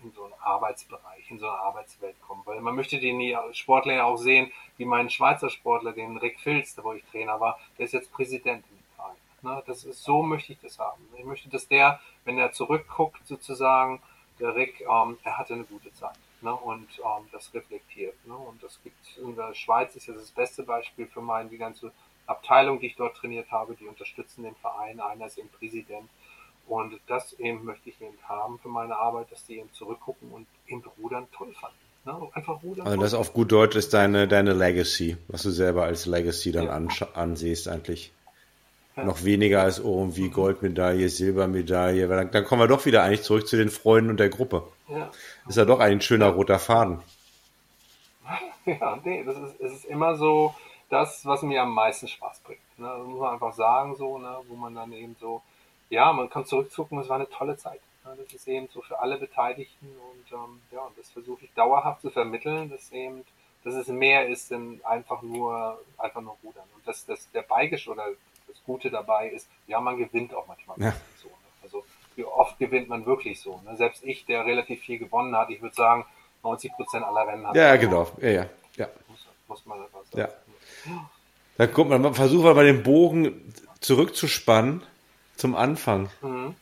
[0.04, 2.42] in so einen Arbeitsbereich, in so eine Arbeitswelt kommen.
[2.46, 3.22] Weil man möchte den
[3.54, 7.60] Sportler ja auch sehen, wie mein Schweizer Sportler, den Rick Filz, wo ich Trainer war,
[7.78, 9.16] der ist jetzt Präsident im Verein.
[9.42, 9.64] Ne?
[9.68, 11.08] Das ist, so möchte ich das haben.
[11.18, 14.02] Ich möchte, dass der, wenn er zurückguckt, sozusagen,
[14.40, 16.18] der Rick, ähm, er hatte eine gute Zeit.
[16.42, 16.54] Ne?
[16.54, 18.16] Und ähm, das reflektiert.
[18.26, 18.36] Ne?
[18.36, 21.92] Und das gibt in der Schweiz ist ja das beste Beispiel für meinen, die ganze
[22.30, 25.00] Abteilung, die ich dort trainiert habe, die unterstützen den Verein.
[25.00, 26.10] Einer ist eben Präsident
[26.68, 30.48] und das eben möchte ich eben haben für meine Arbeit, dass die eben zurückgucken und
[30.68, 31.78] eben Rudern toll fanden.
[32.06, 32.30] Ne?
[32.34, 32.86] Einfach Rudern.
[32.86, 36.90] Also das auf gut Deutsch ist deine, deine Legacy, was du selber als Legacy dann
[36.90, 37.08] ja.
[37.14, 38.14] ansiehst eigentlich.
[38.96, 39.06] Ja.
[39.06, 40.30] Noch weniger als irgendwie.
[40.30, 44.20] Goldmedaille, Silbermedaille, weil dann, dann, kommen wir doch wieder eigentlich zurück zu den Freunden und
[44.20, 44.64] der Gruppe.
[44.88, 45.10] Ja.
[45.48, 47.00] Ist ja doch ein schöner roter Faden.
[48.66, 50.54] Ja, nee, das ist, es ist immer so
[50.90, 52.80] das, was mir am meisten Spaß bringt.
[52.80, 52.88] Ne?
[52.88, 54.38] Das muss man einfach sagen, so, ne?
[54.48, 55.42] wo man dann eben so
[55.90, 57.82] ja, man kann zurückzucken, es war eine tolle Zeit.
[58.04, 62.10] Das ist eben so für alle Beteiligten und ähm, ja, das versuche ich dauerhaft zu
[62.10, 63.24] vermitteln, dass eben,
[63.64, 66.64] dass es mehr ist denn einfach nur, einfach nur Rudern.
[66.76, 68.06] Und dass, dass der Beigesch oder
[68.48, 70.94] das Gute dabei ist, ja, man gewinnt auch manchmal ja.
[71.22, 71.28] so.
[71.28, 71.34] Ne?
[71.62, 71.86] Also
[72.16, 73.62] wie oft gewinnt man wirklich so.
[73.64, 73.76] Ne?
[73.76, 76.06] Selbst ich, der relativ viel gewonnen hat, ich würde sagen,
[76.42, 77.56] 90 Prozent aller Rennen hat.
[77.56, 78.08] Ja, genau.
[78.22, 78.88] Ja, ja, ja.
[79.08, 80.20] Muss, muss man einfach sagen.
[80.20, 80.30] Ja.
[81.58, 84.82] Dann guck mal, versuchen wir mal den Bogen zurückzuspannen
[85.36, 86.10] zum Anfang.
[86.22, 86.56] Mhm.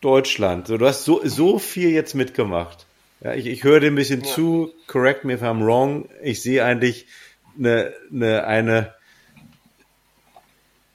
[0.00, 0.66] Deutschland.
[0.66, 2.84] So, du hast so, so viel jetzt mitgemacht.
[3.22, 4.26] Ja, ich, ich höre dir ein bisschen ja.
[4.26, 6.10] zu, correct me if I'm wrong.
[6.22, 7.06] Ich sehe eigentlich
[7.58, 8.94] eine, eine, eine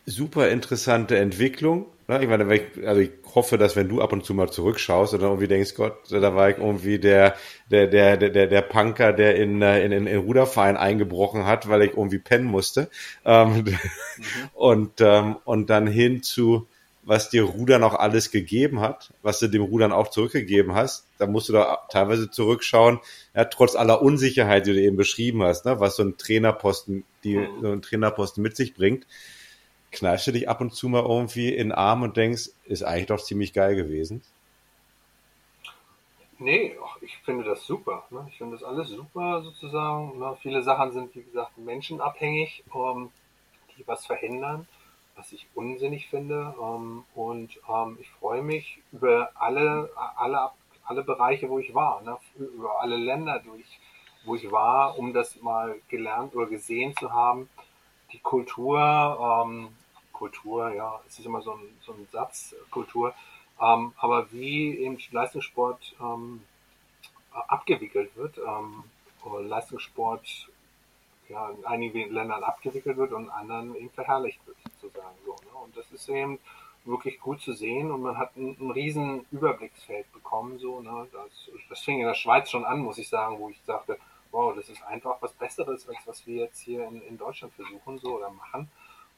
[0.06, 1.88] super interessante Entwicklung.
[2.18, 5.26] Ich meine, ich, also ich hoffe, dass wenn du ab und zu mal zurückschaust oder
[5.28, 7.36] irgendwie denkst, Gott, da war ich irgendwie der,
[7.70, 11.92] der, der, der, der Punker, der in, in, in, in Ruderverein eingebrochen hat, weil ich
[11.92, 12.90] irgendwie pennen musste.
[13.26, 13.78] Ähm, mhm.
[14.56, 16.68] und, ähm, und dann hin zu,
[17.04, 21.28] was dir Rudern auch alles gegeben hat, was du dem Rudern auch zurückgegeben hast, da
[21.28, 23.00] musst du da teilweise zurückschauen,
[23.36, 27.38] ja, trotz aller Unsicherheit, die du eben beschrieben hast, ne, was so ein Trainerposten, die
[27.38, 27.48] mhm.
[27.62, 29.06] so ein Trainerposten mit sich bringt,
[29.92, 33.08] kneifst du dich ab und zu mal irgendwie in den Arm und denkst, ist eigentlich
[33.08, 34.22] doch ziemlich geil gewesen?
[36.38, 38.06] Nee, ich finde das super.
[38.12, 38.26] Ne?
[38.30, 40.18] Ich finde das alles super sozusagen.
[40.20, 40.38] Ne?
[40.42, 43.12] Viele Sachen sind, wie gesagt, menschenabhängig, um,
[43.78, 44.68] die was verhindern
[45.20, 46.56] was ich unsinnig finde.
[46.60, 50.50] Ähm, und ähm, ich freue mich über alle, alle,
[50.86, 52.18] alle Bereiche, wo ich war, ne?
[52.38, 53.80] über alle Länder, durch,
[54.26, 57.50] wo ich war, um das mal gelernt oder gesehen zu haben.
[58.14, 58.80] Die Kultur,
[59.46, 59.70] ähm,
[60.20, 63.14] Kultur, ja, es ist immer so ein, so ein Satz, Kultur,
[63.62, 66.42] ähm, aber wie eben Leistungssport ähm,
[67.32, 68.84] abgewickelt wird, ähm,
[69.48, 70.50] Leistungssport
[71.30, 75.16] ja, in einigen Ländern abgewickelt wird und in anderen eben verherrlicht wird, sozusagen.
[75.26, 75.64] So, ne?
[75.64, 76.40] Und das ist eben
[76.86, 80.58] wirklich gut zu sehen und man hat ein, ein riesen Überblicksfeld bekommen.
[80.60, 81.08] So, ne?
[81.14, 83.98] das, das fing in der Schweiz schon an, muss ich sagen, wo ich sagte,
[84.32, 88.00] wow, das ist einfach was Besseres, als was wir jetzt hier in, in Deutschland versuchen
[88.00, 88.70] so oder machen.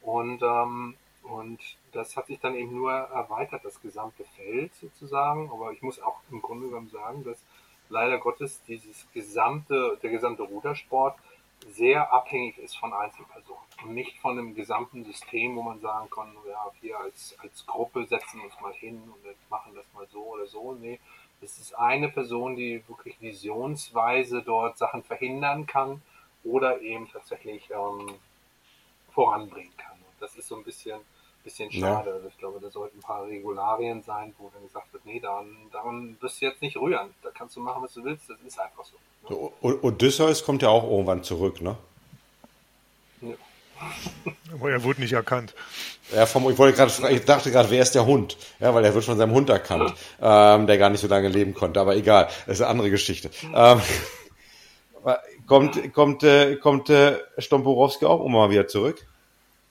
[0.02, 1.60] Und, ähm, und
[1.92, 5.50] das hat sich dann eben nur erweitert, das gesamte Feld sozusagen.
[5.52, 7.38] Aber ich muss auch im Grunde genommen sagen, dass
[7.88, 11.16] leider Gottes dieses gesamte, der gesamte Rudersport
[11.70, 16.34] sehr abhängig ist von Einzelpersonen und nicht von einem gesamten System, wo man sagen kann,
[16.48, 20.46] ja, wir als, als Gruppe setzen uns mal hin und machen das mal so oder
[20.46, 20.72] so.
[20.72, 20.98] Nee,
[21.40, 26.02] es ist eine Person, die wirklich visionsweise dort Sachen verhindern kann
[26.44, 28.14] oder eben tatsächlich ähm,
[29.12, 29.91] voranbringen kann.
[30.22, 31.00] Das ist so ein bisschen,
[31.42, 32.10] bisschen schade.
[32.10, 32.14] Ja.
[32.14, 35.48] Also ich glaube, da sollten ein paar Regularien sein, wo dann gesagt wird, nee, daran,
[35.72, 37.10] daran wirst du jetzt nicht rühren.
[37.22, 38.30] Da kannst du machen, was du willst.
[38.30, 38.96] Das ist einfach so.
[39.28, 39.50] Ne?
[39.60, 41.76] so Odysseus kommt ja auch irgendwann zurück, ne?
[43.20, 43.34] Ja.
[44.52, 45.56] Aber er wurde nicht erkannt.
[46.14, 48.36] Ja, vom, ich, wollte grad, ich dachte gerade, wer ist der Hund?
[48.60, 51.52] Ja, weil er wird von seinem Hund erkannt, ähm, der gar nicht so lange leben
[51.52, 51.80] konnte.
[51.80, 53.30] Aber egal, das ist eine andere Geschichte.
[53.52, 53.80] Ähm,
[55.48, 59.04] kommt kommt, äh, kommt äh, Stomporowski auch immer mal wieder zurück?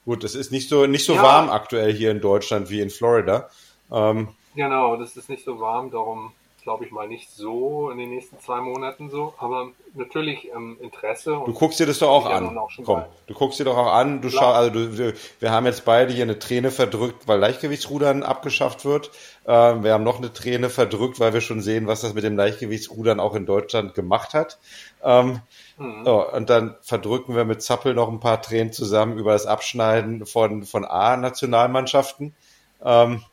[0.05, 1.23] Gut, es ist nicht so nicht so ja.
[1.23, 3.49] warm aktuell hier in Deutschland wie in Florida.
[3.91, 8.09] Ähm, genau, das ist nicht so warm, darum glaube ich mal, nicht so in den
[8.09, 11.41] nächsten zwei Monaten so, aber natürlich ähm, Interesse.
[11.45, 12.57] du guckst dir das doch auch an.
[12.57, 14.21] Auch Komm, du guckst dir doch auch an.
[14.21, 18.85] Du schau, also du, wir haben jetzt beide hier eine Träne verdrückt, weil Leichtgewichtsrudern abgeschafft
[18.85, 19.11] wird.
[19.47, 22.37] Ähm, wir haben noch eine Träne verdrückt, weil wir schon sehen, was das mit dem
[22.37, 24.59] Leichtgewichtsrudern auch in Deutschland gemacht hat.
[25.03, 25.41] Ähm,
[25.77, 26.05] mhm.
[26.05, 30.25] so, und dann verdrücken wir mit Zappel noch ein paar Tränen zusammen über das Abschneiden
[30.25, 32.35] von, von A-Nationalmannschaften.
[32.83, 33.23] Ähm,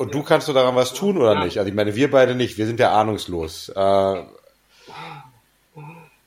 [0.00, 1.44] und du kannst du daran was tun oder ja.
[1.44, 1.58] nicht?
[1.58, 3.68] Also ich meine, wir beide nicht, wir sind ja ahnungslos.
[3.68, 4.24] Äh,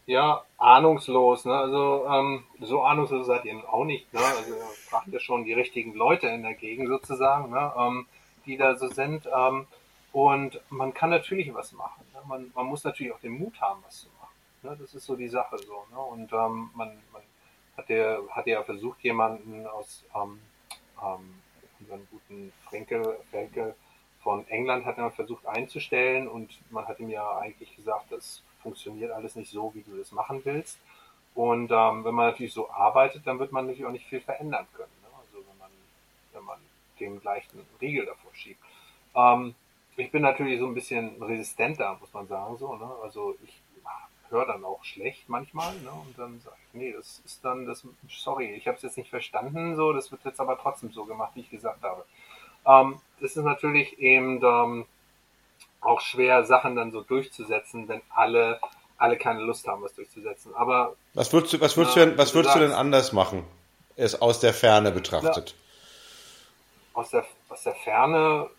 [0.06, 1.56] ja, ahnungslos, ne?
[1.56, 4.20] Also ähm, so ahnungslos seid ihr auch nicht, ne?
[4.20, 7.74] Also ihr fragt ja schon die richtigen Leute in der Gegend sozusagen, ne?
[7.76, 8.06] Ähm,
[8.46, 9.28] die da so sind.
[9.36, 9.66] Ähm,
[10.12, 12.06] und man kann natürlich was machen.
[12.14, 12.20] Ne?
[12.28, 14.36] Man, man muss natürlich auch den Mut haben, was zu machen.
[14.62, 14.78] Ne?
[14.80, 15.84] Das ist so die Sache so.
[15.92, 16.00] Ne?
[16.00, 17.24] Und ähm, man, man
[17.76, 20.40] hat ja, hat ja versucht, jemanden aus ähm,
[21.02, 21.42] ähm,
[21.84, 23.76] unseren guten Frenkel, Frenkel
[24.22, 29.12] von England hat er versucht einzustellen und man hat ihm ja eigentlich gesagt, das funktioniert
[29.12, 30.80] alles nicht so, wie du das machen willst.
[31.36, 34.68] Und ähm, wenn man natürlich so arbeitet, dann wird man natürlich auch nicht viel verändern
[34.74, 34.92] können.
[35.02, 35.10] Ne?
[35.20, 35.70] Also wenn man,
[36.32, 36.60] wenn man
[37.00, 38.62] dem gleichen Riegel davor schiebt.
[39.16, 39.56] Ähm,
[39.98, 42.58] ich bin natürlich so ein bisschen resistenter, muss man sagen.
[42.58, 42.90] So, ne?
[43.04, 43.62] Also ich
[44.34, 45.92] höre dann auch schlecht manchmal, ne?
[45.92, 49.10] Und dann sage ich, nee, das ist dann das, sorry, ich habe es jetzt nicht
[49.10, 52.04] verstanden, so, das wird jetzt aber trotzdem so gemacht, wie ich gesagt habe.
[52.66, 54.86] Ähm, das ist natürlich eben ähm,
[55.80, 58.60] auch schwer, Sachen dann so durchzusetzen, wenn alle
[58.98, 60.56] alle keine Lust haben, was durchzusetzen.
[60.56, 63.44] Aber was würdest du, was würdest na, du denn, was würdest du, denn anders machen?
[63.96, 65.56] Es aus der Ferne betrachtet.
[66.94, 68.50] Na, aus der aus der Ferne,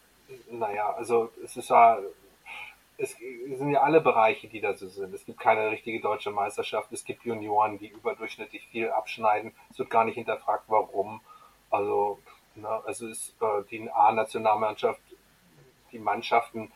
[0.51, 1.99] naja, also es ist ja
[2.97, 5.13] es sind ja alle Bereiche, die da so sind.
[5.15, 6.93] Es gibt keine richtige deutsche Meisterschaft.
[6.93, 9.53] Es gibt Junioren, die überdurchschnittlich viel abschneiden.
[9.71, 11.21] Es wird gar nicht hinterfragt, warum.
[11.71, 12.21] Also,
[12.55, 15.01] ne, also ist äh, die A-Nationalmannschaft,
[15.91, 16.71] die Mannschaften,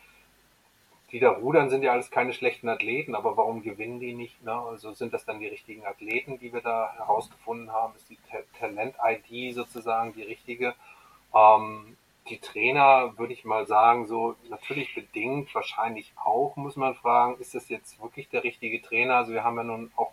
[1.12, 4.43] die da rudern, sind ja alles keine schlechten Athleten, aber warum gewinnen die nicht?
[4.43, 4.53] Ne?
[4.53, 7.95] Also sind das dann die richtigen Athleten, die wir da herausgefunden haben?
[7.95, 8.19] Ist die
[8.59, 10.75] Talent-ID sozusagen die richtige?
[11.35, 11.97] Ähm,
[12.29, 17.55] die Trainer, würde ich mal sagen, so natürlich bedingt, wahrscheinlich auch, muss man fragen, ist
[17.55, 19.16] das jetzt wirklich der richtige Trainer?
[19.16, 20.12] Also wir haben ja nun auch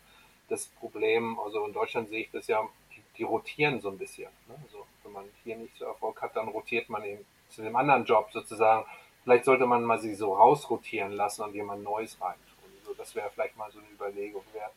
[0.50, 4.30] das Problem, also in Deutschland sehe ich das ja, die, die rotieren so ein bisschen.
[4.48, 4.56] Ne?
[4.64, 8.06] Also wenn man hier nicht so Erfolg hat, dann rotiert man eben zu dem anderen
[8.06, 8.86] Job sozusagen.
[9.24, 12.36] Vielleicht sollte man mal sie so rausrotieren lassen und jemand Neues rein.
[12.84, 14.72] So, das wäre vielleicht mal so eine Überlegung wert.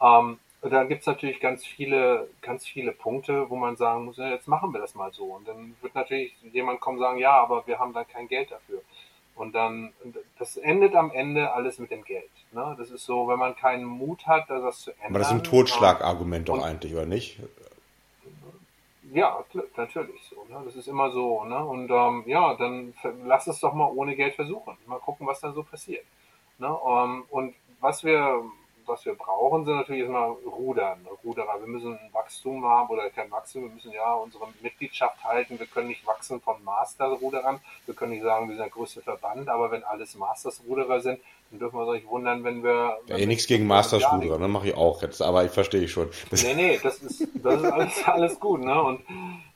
[0.00, 0.40] Ähm,
[0.70, 4.48] da gibt es natürlich ganz viele, ganz viele Punkte, wo man sagen muss, ja, jetzt
[4.48, 5.24] machen wir das mal so.
[5.24, 8.50] Und dann wird natürlich jemand kommen und sagen, ja, aber wir haben dann kein Geld
[8.50, 8.80] dafür.
[9.36, 9.92] Und dann,
[10.38, 12.30] das endet am Ende alles mit dem Geld.
[12.52, 12.74] Ne?
[12.78, 15.06] Das ist so, wenn man keinen Mut hat, das zu ändern.
[15.10, 17.40] Aber das ist ein Totschlagargument doch eigentlich, oder nicht?
[19.12, 19.44] Ja,
[19.76, 20.46] natürlich so.
[20.48, 20.62] Ne?
[20.64, 21.44] Das ist immer so.
[21.44, 21.62] Ne?
[21.64, 22.94] Und ähm, ja, dann
[23.24, 24.76] lass es doch mal ohne Geld versuchen.
[24.86, 26.04] Mal gucken, was da so passiert.
[26.58, 26.72] Ne?
[26.72, 28.44] Um, ähm, und was wir
[28.86, 31.60] was wir brauchen, sind natürlich erstmal Rudern, Ruderer.
[31.60, 35.58] Wir müssen ein Wachstum haben oder kein Wachstum, wir müssen ja unsere Mitgliedschaft halten.
[35.58, 37.60] Wir können nicht wachsen von Master-Ruderern.
[37.86, 41.20] Wir können nicht sagen, wir sind der größte Verband, aber wenn alles Masters-Ruderer sind,
[41.50, 42.98] dann dürfen wir uns nicht wundern, wenn wir.
[43.06, 44.48] Ja, eh nichts gegen Masters-Ruderer, ne?
[44.48, 46.10] Mache ich auch jetzt, aber ich verstehe ich schon.
[46.30, 48.82] Das nee, nee, das ist, das ist alles, alles gut, ne?
[48.82, 49.02] Und,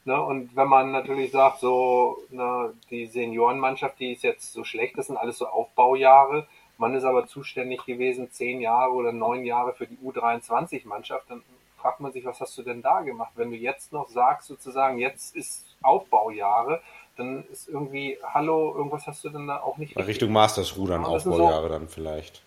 [0.05, 0.21] ne?
[0.23, 5.07] Und wenn man natürlich sagt, so, ne, die Seniorenmannschaft, die ist jetzt so schlecht, das
[5.07, 6.47] sind alles so Aufbaujahre
[6.79, 11.29] man ist aber zuständig gewesen, zehn Jahre oder neun Jahre für die U23-Mannschaft.
[11.29, 11.43] Dann
[11.77, 13.33] fragt man sich, was hast du denn da gemacht?
[13.35, 16.81] Wenn du jetzt noch sagst, sozusagen, jetzt ist Aufbaujahre,
[17.17, 19.97] dann ist irgendwie, hallo, irgendwas hast du denn da auch nicht.
[19.97, 22.43] Richtung Masters-Rudern, Aufbaujahre so, dann vielleicht.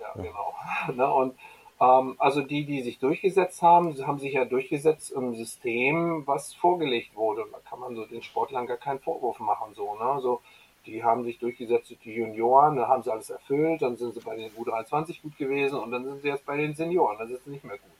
[0.00, 0.22] Ja, ja.
[0.22, 0.54] genau.
[0.94, 1.34] Ne, und
[1.80, 7.14] ähm, also die, die sich durchgesetzt haben, haben sich ja durchgesetzt im System, was vorgelegt
[7.16, 7.44] wurde.
[7.44, 9.74] Und da kann man so den Sportlern gar keinen Vorwurf machen.
[9.74, 10.20] So, ne?
[10.20, 10.40] so
[10.86, 14.20] die haben sich durchgesetzt durch die Junioren, da haben sie alles erfüllt, dann sind sie
[14.20, 17.42] bei den U23 gut gewesen und dann sind sie jetzt bei den Senioren, dann sind
[17.44, 17.90] sie nicht mehr gut.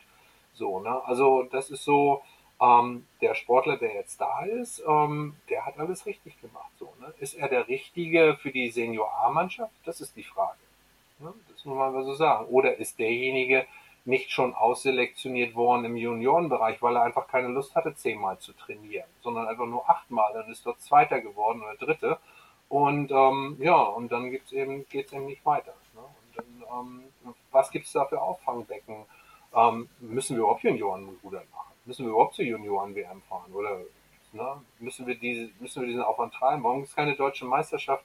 [0.55, 1.03] So, ne?
[1.05, 2.23] Also das ist so,
[2.61, 6.71] ähm, der Sportler, der jetzt da ist, ähm, der hat alles richtig gemacht.
[6.79, 7.13] So, ne?
[7.19, 9.73] Ist er der Richtige für die Senior A-Mannschaft?
[9.85, 10.59] Das ist die Frage.
[11.19, 11.33] Ne?
[11.51, 12.47] Das muss man mal so sagen.
[12.47, 13.67] Oder ist derjenige
[14.05, 19.09] nicht schon ausselektioniert worden im Juniorenbereich, weil er einfach keine Lust hatte, zehnmal zu trainieren,
[19.23, 20.33] sondern einfach nur achtmal.
[20.35, 22.19] Dann ist dort Zweiter geworden oder Dritte.
[22.75, 25.75] Und ähm, ja, und dann eben, geht's eben nicht weiter.
[25.95, 26.01] Ne?
[26.35, 26.45] Dann,
[26.77, 29.05] ähm, was gibt's da für Auffangbecken?
[29.55, 31.73] Ähm, müssen wir überhaupt Juniorenrudern machen?
[31.85, 33.53] Müssen wir überhaupt zur Junioren-WM fahren?
[33.55, 33.79] Oder
[34.33, 36.65] ne, müssen, wir diese, müssen wir diesen Aufwand treiben?
[36.65, 38.05] Warum ist keine deutsche Meisterschaft?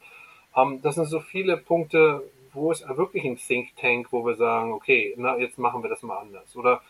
[0.56, 4.72] Ähm, das sind so viele Punkte, wo ist wirklich ein Think Tank, wo wir sagen,
[4.72, 6.56] okay, na, jetzt machen wir das mal anders.
[6.56, 6.84] Oder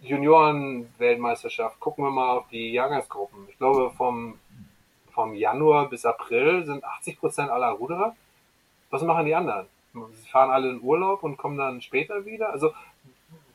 [0.00, 3.48] Junioren-Weltmeisterschaft, gucken wir mal auf die Jahrgangsgruppen.
[3.50, 4.38] Ich glaube, vom,
[5.18, 8.14] vom Januar bis April sind 80 Prozent aller Ruderer.
[8.88, 9.66] Was machen die anderen?
[9.92, 12.52] Sie fahren alle in Urlaub und kommen dann später wieder.
[12.52, 12.70] Also,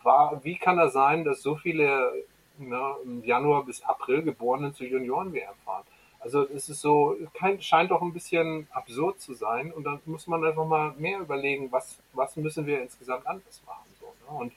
[0.03, 2.11] war, wie kann das sein, dass so viele
[2.57, 5.84] ne, im Januar bis April Geborenen zu Junioren-WM fahren?
[6.20, 10.28] Also es ist so, kein, scheint doch ein bisschen absurd zu sein und dann muss
[10.28, 13.88] man einfach mal mehr überlegen, was, was müssen wir insgesamt anders machen.
[14.01, 14.38] So, ne?
[14.38, 14.53] Und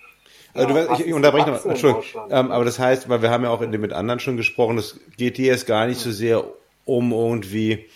[0.54, 3.50] also ja, weißt, ich unterbreche noch, Entschuldigung, ähm, aber das heißt, weil wir haben ja
[3.50, 6.44] auch mit anderen schon gesprochen, es geht dir jetzt gar nicht so sehr
[6.86, 7.86] um irgendwie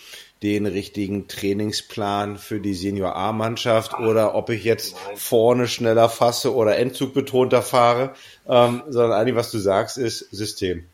[0.43, 6.77] den richtigen Trainingsplan für die Senior A-Mannschaft oder ob ich jetzt vorne schneller fasse oder
[6.77, 8.13] Endzug betonter fahre,
[8.47, 10.87] ähm, sondern eigentlich, was du sagst, ist System.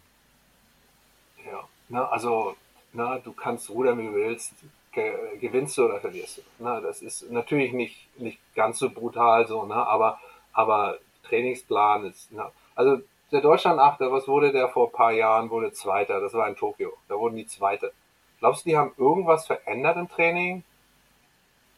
[1.46, 2.56] Ja, na, also
[2.92, 4.52] na, du kannst rudern, wie du willst,
[4.92, 6.42] ge gewinnst du oder verlierst du.
[6.60, 10.20] Na, das ist natürlich nicht, nicht ganz so brutal so, ne, aber,
[10.52, 13.02] aber Trainingsplan ist, na, also
[13.32, 16.94] der Deutschland-Achter, was wurde der vor ein paar Jahren, wurde Zweiter, das war in Tokio,
[17.08, 17.92] da wurden die Zweite.
[18.40, 20.64] Glaubst du, die haben irgendwas verändert im Training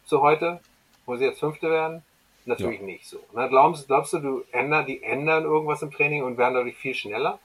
[0.06, 0.60] zu heute,
[1.06, 2.04] wo sie jetzt Fünfte werden?
[2.46, 2.86] Natürlich ja.
[2.86, 3.20] nicht so.
[3.34, 6.96] Na, glaubst, glaubst du, du ändern, die ändern irgendwas im Training und werden dadurch viel
[6.96, 7.40] schneller?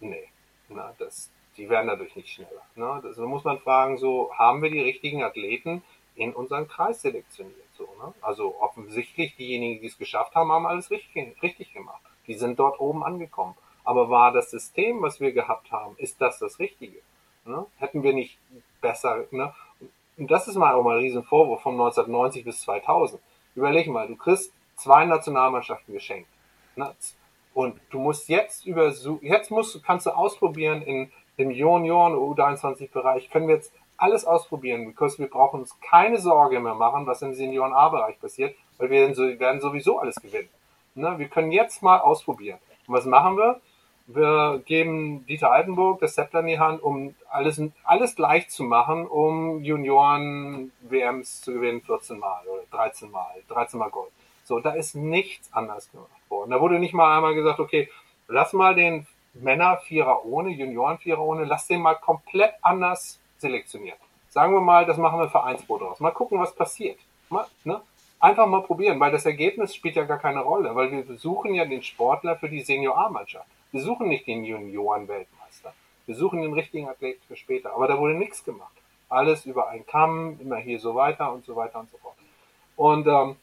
[0.00, 0.28] Nee.
[0.68, 2.62] Na, das, die werden dadurch nicht schneller.
[2.74, 3.00] Ne?
[3.02, 5.82] Das, da muss man fragen, so haben wir die richtigen Athleten
[6.14, 7.56] in unseren Kreis selektioniert?
[7.76, 8.14] So, ne?
[8.22, 12.00] Also offensichtlich diejenigen, die es geschafft haben, haben alles richtig, richtig gemacht.
[12.26, 13.54] Die sind dort oben angekommen.
[13.84, 16.98] Aber war das System, was wir gehabt haben, ist das das Richtige?
[17.44, 17.66] Ne?
[17.76, 18.38] Hätten wir nicht
[18.80, 19.54] besser, ne?
[20.18, 23.20] Und das ist mal auch mal ein Riesenvorwurf von 1990 bis 2000.
[23.54, 26.28] Überleg mal, du kriegst zwei Nationalmannschaften geschenkt.
[26.74, 26.90] Ne?
[27.52, 33.48] Und du musst jetzt über, jetzt musst, kannst du ausprobieren in im Junioren U23-Bereich können
[33.48, 37.72] wir jetzt alles ausprobieren, because wir brauchen uns keine Sorge mehr machen, was im Senioren
[37.72, 40.48] A-Bereich passiert, weil wir werden sowieso alles gewinnen.
[40.96, 41.18] Ne?
[41.18, 42.58] Wir können jetzt mal ausprobieren.
[42.86, 43.60] Und was machen wir?
[44.08, 49.06] Wir geben Dieter Altenburg das Zepter in die Hand, um alles, alles gleich zu machen,
[49.06, 54.12] um Junioren-WMs zu gewinnen, 14 Mal oder 13 Mal, 13 Mal Gold.
[54.44, 56.52] So, da ist nichts anders gemacht worden.
[56.52, 57.88] Da wurde nicht mal einmal gesagt, okay,
[58.28, 63.98] lass mal den Männer Vierer ohne, Junioren Vierer ohne, lass den mal komplett anders selektionieren.
[64.28, 65.98] Sagen wir mal, das machen wir Vereinsboot draus.
[65.98, 66.98] Mal gucken, was passiert.
[67.28, 67.80] Mal, ne?
[68.18, 71.64] Einfach mal probieren, weil das Ergebnis spielt ja gar keine Rolle, weil wir suchen ja
[71.64, 73.46] den Sportler für die Senior A-Mannschaft.
[73.72, 75.74] Wir suchen nicht den Junioren-Weltmeister.
[76.06, 77.74] Wir suchen den richtigen Athleten für später.
[77.74, 78.72] Aber da wurde nichts gemacht.
[79.08, 82.16] Alles über einen Kamm, immer hier so weiter und so weiter und so fort.
[82.76, 83.36] Und ähm,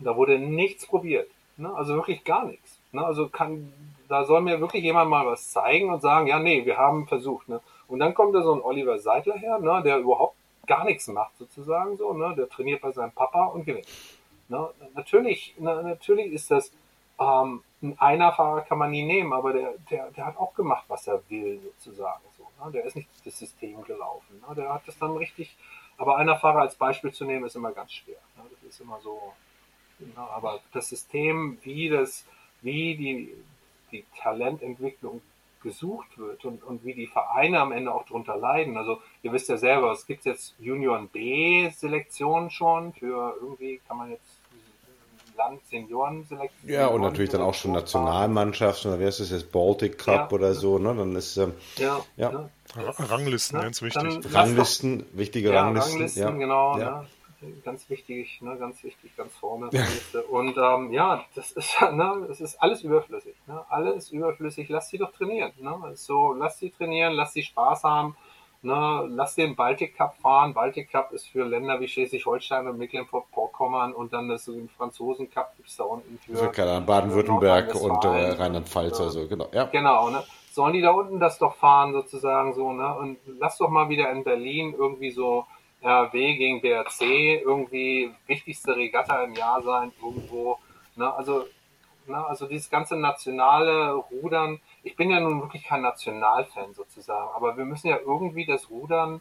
[0.00, 1.30] da wurde nichts probiert.
[1.56, 1.72] Ne?
[1.74, 2.78] Also wirklich gar nichts.
[2.92, 3.04] Ne?
[3.04, 3.72] Also kann,
[4.08, 7.48] da soll mir wirklich jemand mal was zeigen und sagen, ja, nee, wir haben versucht.
[7.48, 7.60] Ne?
[7.88, 10.36] Und dann kommt da so ein Oliver Seidler her, ne, der überhaupt
[10.68, 12.34] gar nichts macht, sozusagen so, ne?
[12.36, 13.88] Der trainiert bei seinem Papa und gewinnt.
[14.48, 14.68] Ne?
[14.94, 16.70] Natürlich, na, natürlich ist das,
[17.18, 21.06] ähm, ein Einerfahrer kann man nie nehmen, aber der, der, der hat auch gemacht, was
[21.06, 22.22] er will, sozusagen.
[22.36, 22.70] So, ne?
[22.72, 24.42] Der ist nicht das System gelaufen.
[24.46, 24.54] Ne?
[24.54, 25.56] Der hat das dann richtig,
[25.96, 28.20] aber Einerfahrer als Beispiel zu nehmen, ist immer ganz schwer.
[28.36, 28.44] Ne?
[28.50, 29.32] Das ist immer so,
[29.98, 30.12] ne?
[30.16, 32.24] aber das System, wie das,
[32.62, 33.34] wie die,
[33.90, 35.22] die Talententwicklung
[35.62, 38.76] gesucht wird und, und wie die Vereine am Ende auch drunter leiden.
[38.76, 44.10] Also ihr wisst ja selber, es gibt jetzt Union B-Selektionen schon für irgendwie, kann man
[44.10, 44.38] jetzt
[45.36, 46.70] Land Senioren-Selektion.
[46.70, 50.30] Ja, und natürlich dann auch schon Nationalmannschaften, oder wer ist das jetzt, Baltic Cup ja.
[50.30, 50.94] oder so, ne?
[50.94, 52.30] Dann ist ähm, ja, ja.
[52.32, 52.50] ja.
[52.98, 54.34] Ranglisten, ganz wichtig.
[54.34, 55.92] Ranglisten, wichtige Ranglisten.
[55.92, 56.76] Ranglisten, genau.
[56.76, 57.06] Ne?
[57.64, 59.70] Ganz wichtig, ne, ganz wichtig, ganz vorne.
[59.72, 59.86] Ja.
[60.30, 63.34] Und ähm, ja, das ist ne, es ist alles überflüssig.
[63.46, 63.64] Ne?
[63.68, 64.68] Alles überflüssig.
[64.68, 65.52] Lass sie doch trainieren.
[65.58, 65.76] Ne?
[65.94, 68.16] So, lass sie trainieren, lass sie Spaß haben.
[68.60, 69.06] Ne?
[69.10, 70.52] Lass den Baltic Cup fahren.
[70.52, 75.30] Baltic Cup ist für Länder wie Schleswig-Holstein und Mecklenburg-Vorpommern und dann das so den Franzosen
[75.30, 78.98] Cup gibt es da unten für, für Baden-Württemberg und äh, Rheinland-Pfalz.
[78.98, 79.08] Ja.
[79.10, 79.48] So, genau.
[79.52, 79.64] Ja.
[79.66, 80.24] Genau, ne?
[80.50, 82.98] Sollen die da unten das doch fahren sozusagen so, ne?
[82.98, 85.46] Und lass doch mal wieder in Berlin irgendwie so
[85.82, 90.58] RW gegen BRC irgendwie wichtigste Regatta im Jahr sein, irgendwo.
[90.96, 91.12] Ne?
[91.12, 91.46] Also,
[92.06, 92.26] ne?
[92.26, 97.64] also dieses ganze nationale Rudern, ich bin ja nun wirklich kein Nationalfan sozusagen, aber wir
[97.64, 99.20] müssen ja irgendwie das Rudern,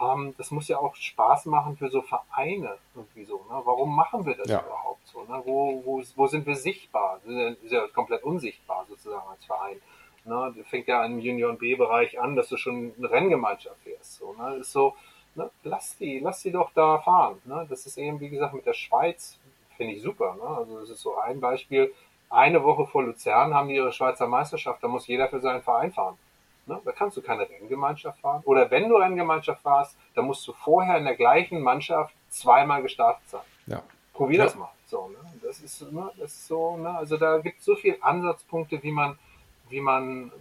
[0.00, 3.38] ähm, das muss ja auch Spaß machen für so Vereine irgendwie so.
[3.50, 3.60] Ne?
[3.64, 4.60] Warum machen wir das ja.
[4.60, 5.22] überhaupt so?
[5.24, 5.42] Ne?
[5.44, 7.20] Wo, wo, wo sind wir sichtbar?
[7.24, 9.80] Wir sind ja komplett unsichtbar sozusagen als Verein.
[10.24, 10.54] Ne?
[10.56, 14.16] Das fängt ja im Union B-Bereich an, dass du schon eine Renngemeinschaft fährst.
[14.16, 14.58] So, ne?
[14.58, 14.94] Das ist so,
[15.36, 15.50] ne?
[15.62, 17.40] lass die, lass die doch da fahren.
[17.44, 17.66] Ne?
[17.68, 19.38] Das ist eben, wie gesagt, mit der Schweiz,
[19.76, 20.34] finde ich super.
[20.34, 20.56] Ne?
[20.56, 21.92] Also das ist so ein Beispiel.
[22.28, 25.92] Eine Woche vor Luzern haben die ihre Schweizer Meisterschaft, da muss jeder für seinen Verein
[25.92, 26.18] fahren.
[26.66, 26.80] Ne?
[26.84, 28.42] Da kannst du keine Renngemeinschaft fahren.
[28.44, 33.28] Oder wenn du Renngemeinschaft fahrst, dann musst du vorher in der gleichen Mannschaft zweimal gestartet
[33.28, 33.40] sein.
[33.66, 33.82] Ja.
[34.12, 34.44] Probier ja.
[34.44, 34.70] das mal.
[34.86, 35.18] So, ne?
[35.42, 36.10] Das ist, ne?
[36.18, 36.90] das ist so, ne?
[36.90, 39.18] Also da gibt es so viele Ansatzpunkte, wie man,
[39.68, 40.32] wie man,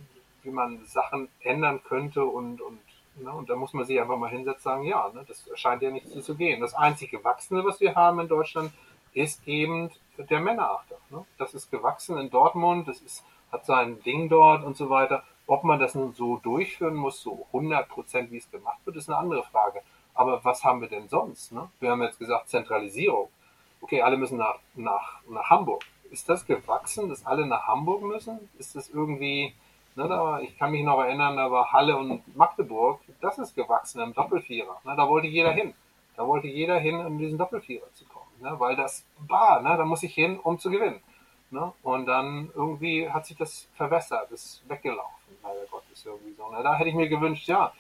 [0.43, 2.80] wie man Sachen ändern könnte und, und
[3.18, 3.32] Ne?
[3.32, 5.91] Und da muss man sich einfach mal hinsetzen und sagen, ja, ne, das scheint ja
[5.91, 6.61] nicht so zu gehen.
[6.61, 8.72] Das einzige Gewachsene, was wir haben in Deutschland,
[9.13, 10.97] ist eben der Männerachter.
[11.09, 11.26] Ne?
[11.38, 15.24] Das ist gewachsen in Dortmund, das ist, hat sein Ding dort und so weiter.
[15.47, 19.09] Ob man das nun so durchführen muss, so 100 Prozent, wie es gemacht wird, ist
[19.09, 19.82] eine andere Frage.
[20.13, 21.51] Aber was haben wir denn sonst?
[21.51, 21.70] Ne?
[21.80, 23.30] Wir haben jetzt gesagt Zentralisierung.
[23.82, 25.84] Okay, alle müssen nach, nach, nach Hamburg.
[26.09, 28.49] Ist das gewachsen, dass alle nach Hamburg müssen?
[28.57, 29.53] Ist das irgendwie,
[29.96, 34.02] Ne, da, ich kann mich noch erinnern, da war Halle und Magdeburg, das ist gewachsen
[34.02, 34.82] im Doppelvierer.
[34.84, 35.74] Ne, da wollte jeder hin.
[36.18, 38.26] Da wollte jeder hin, um diesen Doppelvierer zu kommen.
[38.41, 41.02] Ne, weil das war, ne, da muss ich hin, um zu gewinnen.
[41.52, 46.50] Ne, und dann irgendwie hat sich das verwässert, ist weggelaufen, leider Gottes irgendwie so.
[46.50, 47.72] Ne, da hätte ich mir gewünscht, ja,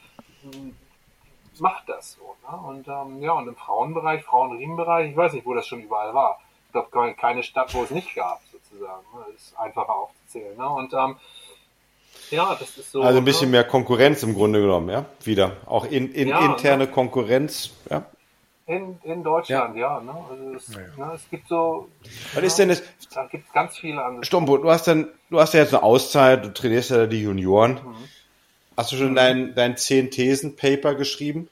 [1.59, 2.35] macht das so.
[2.49, 2.57] Ne?
[2.57, 6.39] Und ähm, ja, und im Frauenbereich, Frauenriemenbereich, ich weiß nicht, wo das schon überall war.
[6.67, 9.03] Ich glaube, keine Stadt, wo es nicht gab, sozusagen.
[9.13, 9.25] Ne?
[9.31, 10.57] Das ist einfacher aufzuzählen.
[10.57, 10.69] Ne?
[10.69, 11.17] Und ähm,
[12.31, 13.01] ja, das ist so.
[13.01, 13.57] Also ein bisschen ne?
[13.57, 15.05] mehr Konkurrenz im Grunde genommen, ja?
[15.23, 15.57] Wieder.
[15.65, 16.91] Auch in, in ja, interne ne?
[16.91, 18.05] Konkurrenz, ja?
[18.67, 19.97] In, in Deutschland, ja.
[19.97, 20.15] ja ne?
[20.29, 21.05] Also es, ja.
[21.05, 21.89] Ne, es gibt so.
[22.33, 22.81] Was ist denn das?
[23.13, 24.25] Da gibt es ganz viele andere.
[24.25, 27.73] Stombo, du hast dann, du hast ja jetzt eine Auszeit, du trainierst ja die Junioren.
[27.73, 27.95] Mhm.
[28.75, 29.15] Hast du schon mhm.
[29.15, 31.49] dein, dein 10-Thesen-Paper geschrieben?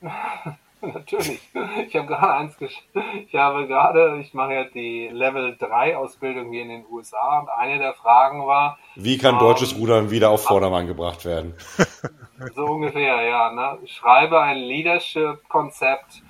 [0.94, 1.40] Natürlich.
[1.86, 6.62] Ich habe gerade eins Ich habe gerade, ich mache ja die Level 3 Ausbildung hier
[6.62, 8.78] in den USA und eine der Fragen war.
[8.94, 11.54] Wie kann ähm, deutsches Rudern wieder auf Vordermann gebracht werden?
[12.54, 13.52] So ungefähr, ja.
[13.52, 13.78] Ne?
[13.86, 16.22] Schreibe ein Leadership-Konzept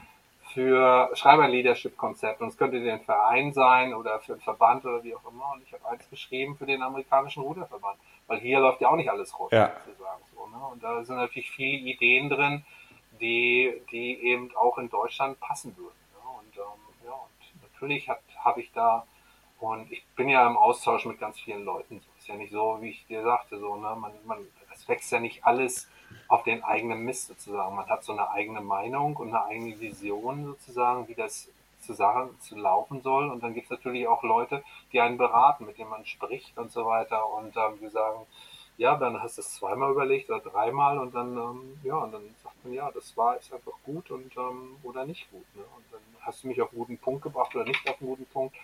[0.55, 5.03] für, schreibe ein Leadership-Konzept und es könnte den Verein sein oder für einen Verband oder
[5.05, 5.53] wie auch immer.
[5.53, 9.11] Und ich habe eins geschrieben für den amerikanischen Ruderverband, weil hier läuft ja auch nicht
[9.11, 9.73] alles rund, ja.
[9.85, 10.23] sozusagen.
[10.35, 10.65] So, ne?
[10.73, 12.65] Und da sind natürlich viele Ideen drin
[13.21, 15.97] die, die eben auch in Deutschland passen würden.
[16.15, 19.07] Ja, und, ähm, ja, und natürlich habe ich da,
[19.61, 22.03] und ich bin ja im Austausch mit ganz vielen Leuten.
[22.19, 25.21] Ist ja nicht so, wie ich dir sagte, so, ne, man, man, es wächst ja
[25.21, 25.89] nicht alles
[26.29, 27.75] auf den eigenen Mist sozusagen.
[27.75, 31.51] Man hat so eine eigene Meinung und eine eigene Vision sozusagen, wie das
[31.81, 33.31] zu, Sachen, zu laufen soll.
[33.31, 34.63] Und dann gibt es natürlich auch Leute,
[34.93, 37.29] die einen beraten, mit denen man spricht und so weiter.
[37.31, 38.27] Und ähm, wir sagen,
[38.79, 42.23] ja, dann hast du es zweimal überlegt oder dreimal und dann, ähm, ja, und dann
[42.43, 45.45] sagt man, ja, das war jetzt einfach gut und ähm, oder nicht gut.
[45.57, 45.63] Ne?
[45.77, 48.27] Und dann hast du mich auf einen guten Punkt gebracht oder nicht auf einen guten
[48.27, 48.55] Punkt.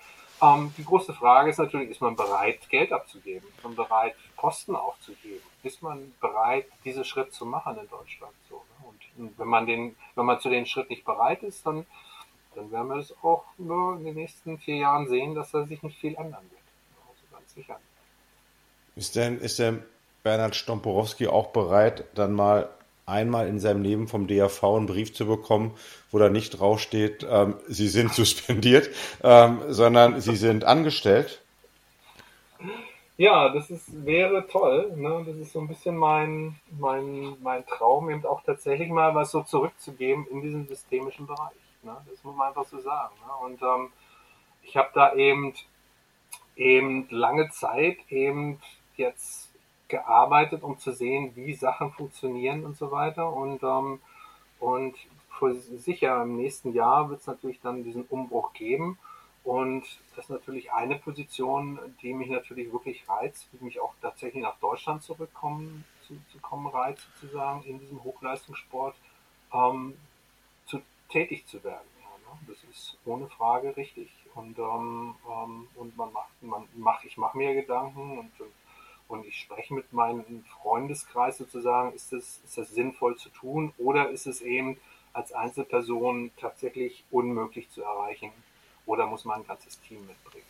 [0.41, 3.49] Ähm, die große Frage ist natürlich, ist man bereit, Geld abzugeben?
[3.57, 5.43] Ist man bereit, Kosten aufzugeben?
[5.65, 8.35] Ist man bereit, diesen Schritt zu machen in Deutschland?
[8.49, 8.87] So, ne?
[9.17, 11.87] Und wenn man den, wenn man zu dem Schritt nicht bereit ist, dann,
[12.55, 15.83] dann werden wir es auch nur in den nächsten vier Jahren sehen, dass da sich
[15.83, 16.62] nicht viel ändern wird.
[17.09, 17.81] Also ganz sicher.
[18.95, 19.85] Ist denn, ist denn
[20.25, 22.70] Bernhard Stomporowski auch bereit, dann mal
[23.07, 25.75] einmal in seinem Leben vom DAV einen Brief zu bekommen,
[26.11, 28.89] wo da nicht draufsteht, ähm, Sie sind suspendiert,
[29.22, 31.43] ähm, sondern Sie sind angestellt?
[33.18, 34.93] Ja, das ist, wäre toll.
[34.97, 35.25] Ne?
[35.27, 39.43] Das ist so ein bisschen mein, mein, mein Traum, eben auch tatsächlich mal was so
[39.43, 41.53] zurückzugeben in diesem systemischen Bereich.
[41.83, 41.95] Ne?
[42.11, 43.14] Das muss man einfach so sagen.
[43.25, 43.47] Ne?
[43.47, 43.93] Und ähm,
[44.62, 45.53] ich habe da eben,
[46.57, 48.59] eben lange Zeit eben
[48.97, 49.43] jetzt
[49.95, 53.32] gearbeitet, um zu sehen, wie Sachen funktionieren und so weiter.
[53.32, 54.01] Und, ähm,
[54.59, 54.97] und
[55.76, 58.99] sicher im nächsten Jahr wird es natürlich dann diesen Umbruch geben.
[59.45, 59.84] Und
[60.16, 64.59] das ist natürlich eine Position, die mich natürlich wirklich reizt, die mich auch tatsächlich nach
[64.59, 68.97] Deutschland zurückkommen zu, zu kommen reizt, sozusagen in diesem Hochleistungssport
[69.53, 69.95] ähm,
[70.66, 70.80] zu,
[71.11, 71.88] tätig zu werden.
[72.01, 72.38] Ja, ne?
[72.49, 74.11] Das ist ohne Frage richtig.
[74.34, 78.53] Und, ähm, ähm, und man macht, man macht, ich mache mir Gedanken und, und
[79.09, 84.11] und ich spreche mit meinem Freundeskreis sozusagen, ist das, ist das sinnvoll zu tun oder
[84.11, 84.79] ist es eben
[85.13, 88.31] als Einzelperson tatsächlich unmöglich zu erreichen
[88.87, 90.47] oder muss man ein ganzes Team mitbringen?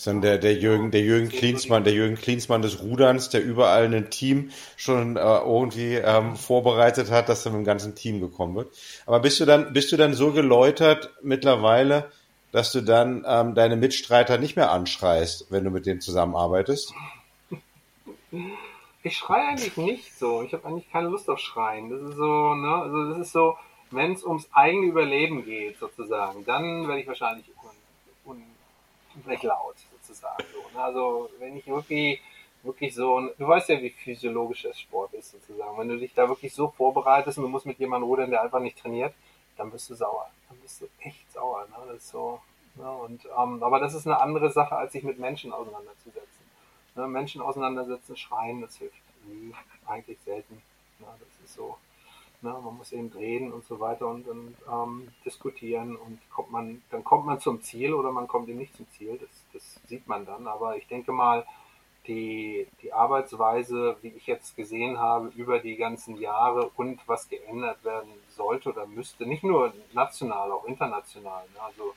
[0.00, 3.92] ist dann der, der Jürgen, der Jürgen Klinsmann, der Jürgen Klinsmann des Ruderns, der überall
[3.92, 8.54] ein Team schon äh, irgendwie ähm, vorbereitet hat, dass er mit dem ganzen Team gekommen
[8.54, 8.68] wird.
[9.06, 12.10] Aber bist du dann, bist du dann so geläutert mittlerweile,
[12.52, 16.94] dass du dann ähm, deine Mitstreiter nicht mehr anschreist, wenn du mit denen zusammenarbeitest?
[19.02, 20.42] Ich schreie eigentlich nicht so.
[20.42, 21.88] Ich habe eigentlich keine Lust auf Schreien.
[21.90, 23.56] Das ist so, ne, also das ist so,
[23.90, 27.46] wenn es ums eigene Überleben geht, sozusagen, dann werde ich wahrscheinlich
[28.24, 28.44] un, un,
[29.26, 30.44] recht laut, sozusagen.
[30.52, 30.84] So, ne?
[30.84, 32.20] Also wenn ich wirklich,
[32.62, 35.78] wirklich so, du weißt ja, wie physiologisch das Sport ist, sozusagen.
[35.78, 38.60] Wenn du dich da wirklich so vorbereitest und du musst mit jemandem rudern, der einfach
[38.60, 39.14] nicht trainiert,
[39.56, 40.30] dann bist du sauer.
[40.48, 41.66] Dann bist du echt sauer.
[41.70, 41.76] Ne?
[41.88, 42.40] Das ist so,
[42.76, 42.90] ne?
[42.90, 46.39] Und, ähm, aber das ist eine andere Sache, als sich mit Menschen auseinanderzusetzen.
[46.94, 47.06] Ne?
[47.08, 49.54] Menschen auseinandersetzen, schreien, das hilft nie,
[49.86, 50.62] eigentlich selten.
[50.98, 51.06] Ne?
[51.18, 51.76] Das ist so.
[52.42, 52.52] Ne?
[52.52, 57.04] Man muss eben reden und so weiter und, und ähm, diskutieren und kommt man, dann
[57.04, 59.18] kommt man zum Ziel oder man kommt eben nicht zum Ziel.
[59.18, 60.46] Das, das sieht man dann.
[60.46, 61.44] Aber ich denke mal,
[62.06, 67.84] die, die Arbeitsweise, wie ich jetzt gesehen habe, über die ganzen Jahre und was geändert
[67.84, 71.44] werden sollte oder müsste, nicht nur national, auch international.
[71.54, 71.60] Ne?
[71.60, 71.94] Also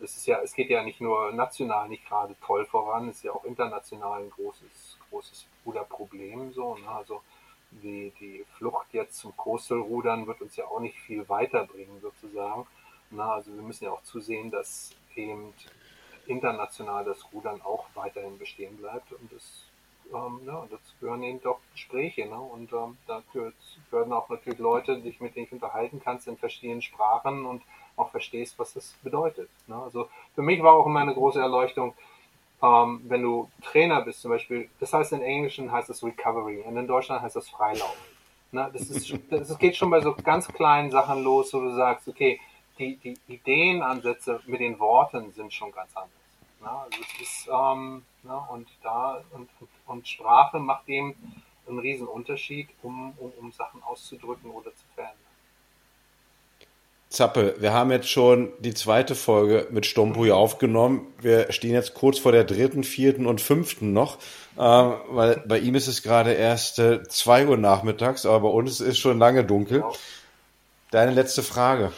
[0.00, 3.24] es ist ja, es geht ja nicht nur national nicht gerade toll voran, es ist
[3.24, 6.52] ja auch international ein großes, großes Ruderproblem.
[6.52, 6.88] So, ne?
[6.88, 7.22] Also
[7.70, 12.66] die, die Flucht jetzt zum Coastal-Rudern wird uns ja auch nicht viel weiterbringen, sozusagen.
[13.10, 15.52] Na, also wir müssen ja auch zusehen, dass eben
[16.26, 19.12] international das Rudern auch weiterhin bestehen bleibt.
[19.12, 19.64] Und das,
[20.12, 22.26] ähm, ja, dazu gehören eben doch Gespräche.
[22.26, 22.38] Ne?
[22.38, 26.82] Und ähm, da gehören auch natürlich Leute, die mit denen ich unterhalten kannst in verschiedenen
[26.82, 27.62] Sprachen und
[27.98, 29.48] auch verstehst, was das bedeutet.
[29.66, 29.76] Ne?
[29.76, 31.94] Also für mich war auch immer eine große Erleuchtung,
[32.62, 36.76] ähm, wenn du Trainer bist zum Beispiel, das heißt in Englischen heißt es Recovery und
[36.76, 37.96] in Deutschland heißt das Freilauf.
[38.50, 38.68] Ne?
[38.72, 42.40] Das, ist, das geht schon bei so ganz kleinen Sachen los, wo du sagst, okay,
[42.78, 46.10] die, die Ideenansätze mit den Worten sind schon ganz anders.
[46.60, 46.70] Ne?
[46.70, 48.40] Also es ist, ähm, ne?
[48.50, 49.48] und da und,
[49.86, 51.14] und, Sprache macht eben
[51.68, 55.18] einen riesen Unterschied, um, um, um Sachen auszudrücken oder zu verändern.
[57.10, 61.06] Zappel, wir haben jetzt schon die zweite Folge mit Stompo aufgenommen.
[61.20, 64.18] Wir stehen jetzt kurz vor der dritten, vierten und fünften noch,
[64.56, 68.80] äh, weil bei ihm ist es gerade erst äh, zwei Uhr nachmittags, aber bei uns
[68.80, 69.84] ist es schon lange dunkel.
[70.90, 71.92] Deine letzte Frage.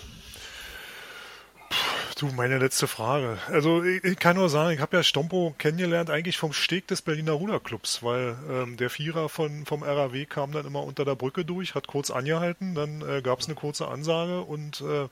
[2.20, 3.38] Du, meine letzte Frage.
[3.46, 7.00] Also ich, ich kann nur sagen, ich habe ja Stompo kennengelernt eigentlich vom Steg des
[7.00, 11.46] Berliner Ruderclubs, weil ähm, der Vierer von, vom RAW kam dann immer unter der Brücke
[11.46, 15.08] durch, hat kurz angehalten, dann äh, gab es eine kurze Ansage und äh,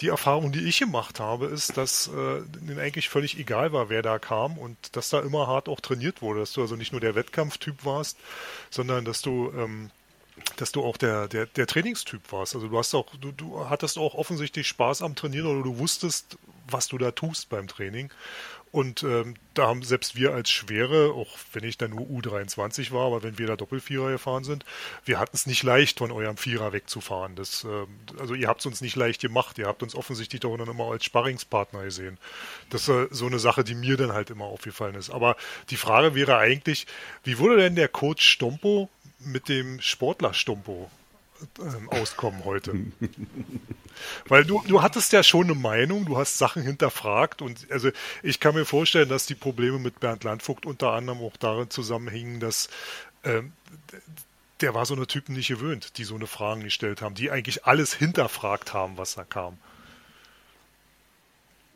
[0.00, 4.18] die Erfahrung, die ich gemacht habe, ist, dass äh, eigentlich völlig egal war, wer da
[4.18, 7.14] kam und dass da immer hart auch trainiert wurde, dass du also nicht nur der
[7.14, 8.18] Wettkampftyp warst,
[8.68, 9.92] sondern dass du ähm,
[10.56, 12.54] dass du auch der, der, der Trainingstyp warst.
[12.54, 16.38] Also du hast auch, du, du hattest auch offensichtlich Spaß am Trainieren oder du wusstest,
[16.70, 18.10] was du da tust beim Training.
[18.70, 23.06] Und ähm, da haben selbst wir als Schwere, auch wenn ich dann nur U23 war,
[23.06, 24.64] aber wenn wir da Doppelvierer gefahren sind,
[25.06, 27.34] wir hatten es nicht leicht, von eurem Vierer wegzufahren.
[27.34, 27.86] Das, ähm,
[28.18, 29.56] also ihr habt es uns nicht leicht gemacht.
[29.58, 32.18] Ihr habt uns offensichtlich doch dann immer als Sparringspartner gesehen.
[32.68, 35.10] Das ist äh, so eine Sache, die mir dann halt immer aufgefallen ist.
[35.10, 35.36] Aber
[35.70, 36.86] die Frage wäre eigentlich,
[37.24, 38.90] wie wurde denn der Coach Stompo
[39.20, 40.90] mit dem Sportler Stompo
[41.60, 42.74] ähm, auskommen heute.
[44.28, 47.90] Weil du, du hattest ja schon eine Meinung, du hast Sachen hinterfragt und also
[48.22, 52.40] ich kann mir vorstellen, dass die Probleme mit Bernd Landvogt unter anderem auch darin zusammenhingen,
[52.40, 52.68] dass
[53.24, 53.52] ähm,
[54.60, 57.64] der war so eine Typen nicht gewöhnt, die so eine Fragen gestellt haben, die eigentlich
[57.66, 59.58] alles hinterfragt haben, was da kam.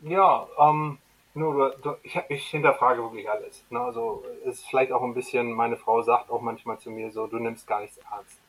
[0.01, 0.97] Ja, ähm,
[1.33, 3.63] nur ich, ich hinterfrage wirklich alles.
[3.69, 3.79] Ne?
[3.79, 7.39] Also ist vielleicht auch ein bisschen, meine Frau sagt auch manchmal zu mir so, du
[7.39, 8.39] nimmst gar nichts ernst.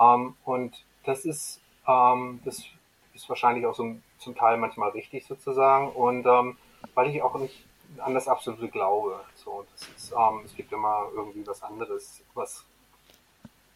[0.00, 2.62] Ähm, und das ist, ähm, das
[3.14, 5.90] ist wahrscheinlich auch so zum Teil manchmal richtig sozusagen.
[5.90, 6.56] Und ähm,
[6.94, 7.64] weil ich auch nicht
[7.98, 9.20] an das Absolute glaube.
[9.34, 12.64] So, das ist, ähm, es gibt immer irgendwie was anderes, was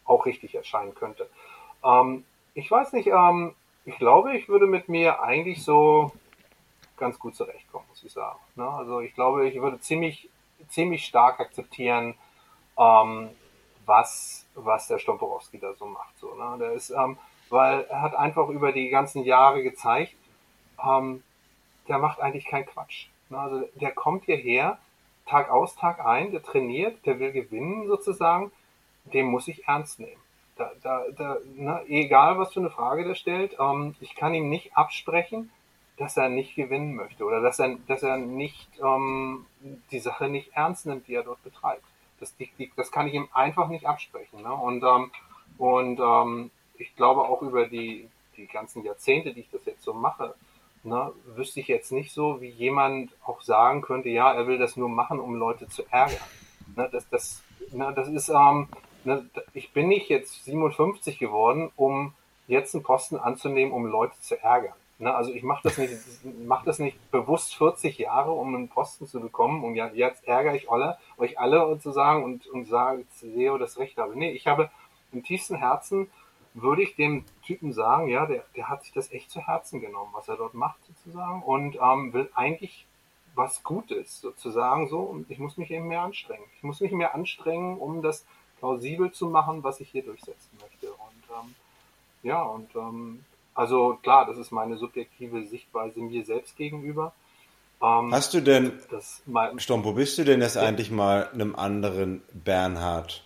[0.05, 1.29] auch richtig erscheinen könnte.
[1.83, 3.55] Ähm, ich weiß nicht, ähm,
[3.85, 6.11] ich glaube, ich würde mit mir eigentlich so
[7.03, 8.39] ganz gut zurechtkommen, muss ich sagen.
[8.55, 8.67] Ne?
[8.67, 10.29] Also ich glaube, ich würde ziemlich,
[10.69, 12.15] ziemlich stark akzeptieren,
[12.79, 13.29] ähm,
[13.85, 16.17] was, was der Stomporowski da so macht.
[16.17, 16.57] So, ne?
[16.59, 17.17] Der ist, ähm,
[17.49, 20.15] weil er hat einfach über die ganzen Jahre gezeigt,
[20.81, 21.23] ähm,
[21.89, 23.07] der macht eigentlich keinen Quatsch.
[23.29, 23.37] Ne?
[23.37, 24.77] Also der kommt hierher,
[25.25, 28.51] Tag aus, Tag ein, der trainiert, der will gewinnen sozusagen,
[29.05, 30.21] den muss ich ernst nehmen.
[30.55, 31.83] Da, da, da, ne?
[31.87, 35.51] Egal, was für eine Frage der stellt, ähm, ich kann ihm nicht absprechen,
[35.97, 39.45] dass er nicht gewinnen möchte oder dass er, dass er nicht ähm,
[39.91, 41.83] die Sache nicht ernst nimmt, die er dort betreibt.
[42.19, 44.41] Das, die, die, das kann ich ihm einfach nicht absprechen.
[44.41, 44.51] Ne?
[44.51, 45.11] Und, ähm,
[45.57, 49.93] und ähm, ich glaube auch über die, die ganzen Jahrzehnte, die ich das jetzt so
[49.93, 50.33] mache,
[50.83, 54.77] ne, wüsste ich jetzt nicht so, wie jemand auch sagen könnte, ja, er will das
[54.77, 56.17] nur machen, um Leute zu ärgern.
[56.75, 58.67] Ne, das, das, ne, das ist, ähm,
[59.03, 62.13] ne, ich bin nicht jetzt 57 geworden, um
[62.47, 64.73] jetzt einen Posten anzunehmen, um Leute zu ärgern.
[64.99, 65.93] Ne, also ich mache das nicht,
[66.45, 70.69] mach das nicht bewusst 40 Jahre, um einen Posten zu bekommen, ja, jetzt ärgere ich
[70.71, 74.17] alle, euch alle zu sagen und, und sage, sehe das Recht habe.
[74.17, 74.69] Nee, ich habe
[75.11, 76.09] im tiefsten Herzen
[76.53, 80.11] würde ich dem Typen sagen, ja, der, der hat sich das echt zu Herzen genommen,
[80.13, 82.85] was er dort macht sozusagen und ähm, will eigentlich
[83.35, 86.45] was Gutes sozusagen so und ich muss mich eben mehr anstrengen.
[86.55, 88.25] Ich muss mich mehr anstrengen, um das
[88.59, 90.91] plausibel zu machen, was ich hier durchsetzen möchte.
[90.91, 91.55] Und ähm,
[92.21, 93.25] ja, und ähm,
[93.55, 97.13] also klar, das ist meine subjektive Sichtweise mir selbst gegenüber.
[97.81, 98.79] Ähm, Hast du denn,
[99.57, 100.63] Stompo, bist du denn jetzt ja.
[100.63, 103.23] eigentlich mal einem anderen Bernhard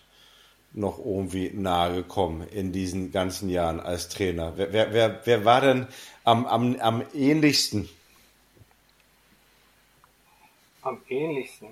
[0.72, 4.54] noch irgendwie nahe gekommen in diesen ganzen Jahren als Trainer?
[4.56, 5.86] Wer, wer, wer, wer war denn
[6.24, 7.88] am, am, am ähnlichsten?
[10.82, 11.68] Am ähnlichsten.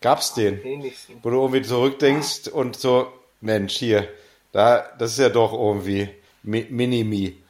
[0.00, 0.64] Gab's den?
[0.64, 1.18] Ähnlichsten.
[1.22, 4.08] Wo du irgendwie zurückdenkst und so, Mensch, hier,
[4.52, 6.08] da, das ist ja doch irgendwie
[6.42, 7.42] Minimi.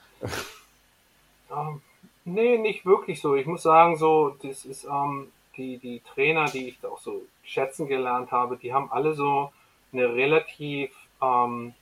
[1.50, 1.82] Ähm,
[2.24, 3.34] nee, nicht wirklich so.
[3.34, 7.86] Ich muss sagen, so, das ist, ähm, die, die Trainer, die ich auch so schätzen
[7.86, 9.52] gelernt habe, die haben alle so
[9.92, 10.90] eine relativ.
[11.22, 11.74] Ähm,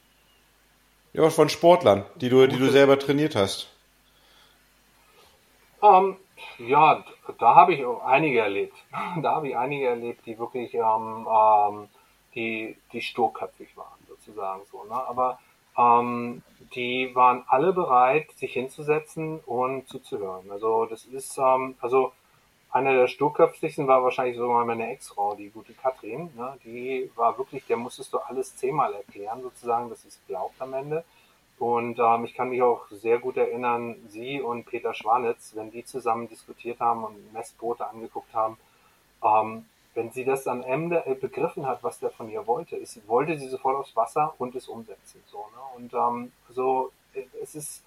[1.13, 3.73] ja, von Sportlern, die du, die du selber trainiert hast.
[5.83, 6.17] Ähm,
[6.59, 7.05] ja,
[7.39, 8.77] da habe ich auch einige erlebt.
[9.23, 11.89] Da habe ich einige erlebt, die wirklich ähm, ähm,
[12.35, 13.98] die, die sturköpfig waren,
[14.29, 14.85] sozusagen so.
[14.85, 14.95] Ne?
[14.95, 15.39] Aber
[15.77, 16.43] ähm,
[16.75, 20.51] die waren alle bereit, sich hinzusetzen und zuzuhören.
[20.51, 22.13] Also das ist, ähm, also
[22.71, 26.31] einer der sturköpfigsten war wahrscheinlich sogar meine Ex-Frau, die gute Katrin.
[26.37, 26.59] Ne?
[26.65, 31.05] Die war wirklich, der musstest du alles zehnmal erklären, sozusagen, dass es glaubt am Ende.
[31.59, 35.85] Und ähm, ich kann mich auch sehr gut erinnern, sie und Peter Schwanitz, wenn die
[35.85, 38.59] zusammen diskutiert haben und Messboote angeguckt haben,
[39.25, 39.65] ähm,
[39.95, 43.39] wenn sie das am Ende äh, begriffen hat, was der von ihr wollte, ist, wollte
[43.39, 45.23] sie sofort aufs Wasser und es umsetzen.
[45.27, 45.77] So, ne?
[45.77, 47.83] Und ähm, so, äh, es ist,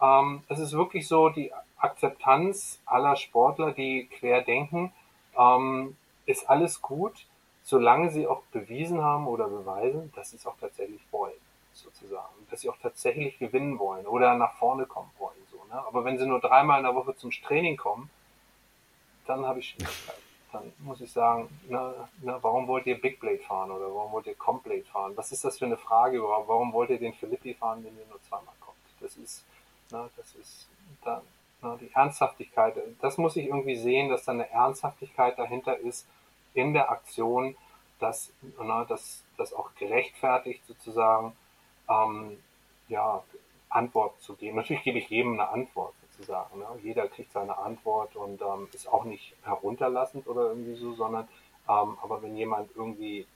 [0.00, 4.92] ähm, es ist wirklich so, die Akzeptanz aller Sportler, die quer denken,
[5.38, 5.96] ähm,
[6.26, 7.26] ist alles gut,
[7.62, 11.32] solange sie auch bewiesen haben oder beweisen, dass sie es auch tatsächlich wollen,
[11.72, 12.34] sozusagen.
[12.50, 15.36] Dass sie auch tatsächlich gewinnen wollen oder nach vorne kommen wollen.
[15.50, 15.80] So, ne?
[15.86, 18.10] Aber wenn sie nur dreimal in der Woche zum Training kommen,
[19.26, 20.31] dann habe ich Schwierigkeiten.
[20.52, 24.26] Dann muss ich sagen, na, na, warum wollt ihr Big Blade fahren oder warum wollt
[24.26, 25.16] ihr Complete fahren?
[25.16, 26.48] Was ist das für eine Frage überhaupt?
[26.48, 28.76] Warum wollt ihr den Philippi fahren, wenn ihr nur zweimal kommt?
[29.00, 29.44] Das ist,
[29.90, 30.68] na, das ist,
[31.04, 31.22] dann,
[31.80, 36.06] die Ernsthaftigkeit, das muss ich irgendwie sehen, dass da eine Ernsthaftigkeit dahinter ist
[36.54, 37.56] in der Aktion,
[38.00, 38.32] dass,
[38.88, 41.36] dass das auch gerechtfertigt sozusagen
[41.88, 42.42] ähm,
[42.88, 43.22] ja,
[43.68, 44.56] Antwort zu geben.
[44.56, 46.58] Natürlich gebe ich jedem eine Antwort sozusagen.
[46.58, 46.66] Ne?
[46.82, 51.28] Jeder kriegt seine Antwort und ähm, ist auch nicht herunterlassend oder irgendwie so, sondern
[51.68, 53.26] ähm, aber wenn jemand irgendwie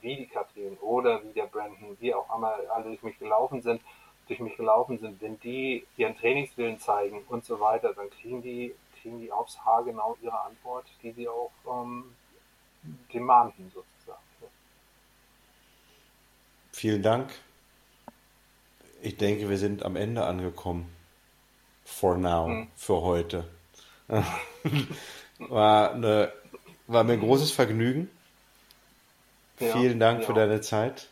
[0.00, 3.80] wie die Katrin oder wie der Brandon, wie auch immer alle durch mich gelaufen sind,
[4.26, 8.74] durch mich gelaufen sind, wenn die ihren Trainingswillen zeigen und so weiter, dann kriegen die,
[9.00, 12.16] kriegen die aufs Haar genau ihre Antwort, die sie auch ähm,
[13.12, 14.22] demanden sozusagen.
[16.72, 17.32] Vielen Dank.
[19.02, 20.88] Ich denke, wir sind am Ende angekommen.
[21.92, 22.68] For now, hm.
[22.74, 23.44] für heute.
[25.38, 26.32] war, eine,
[26.86, 28.10] war mir ein großes Vergnügen.
[29.60, 31.08] Ja, Vielen Dank für deine Zeit.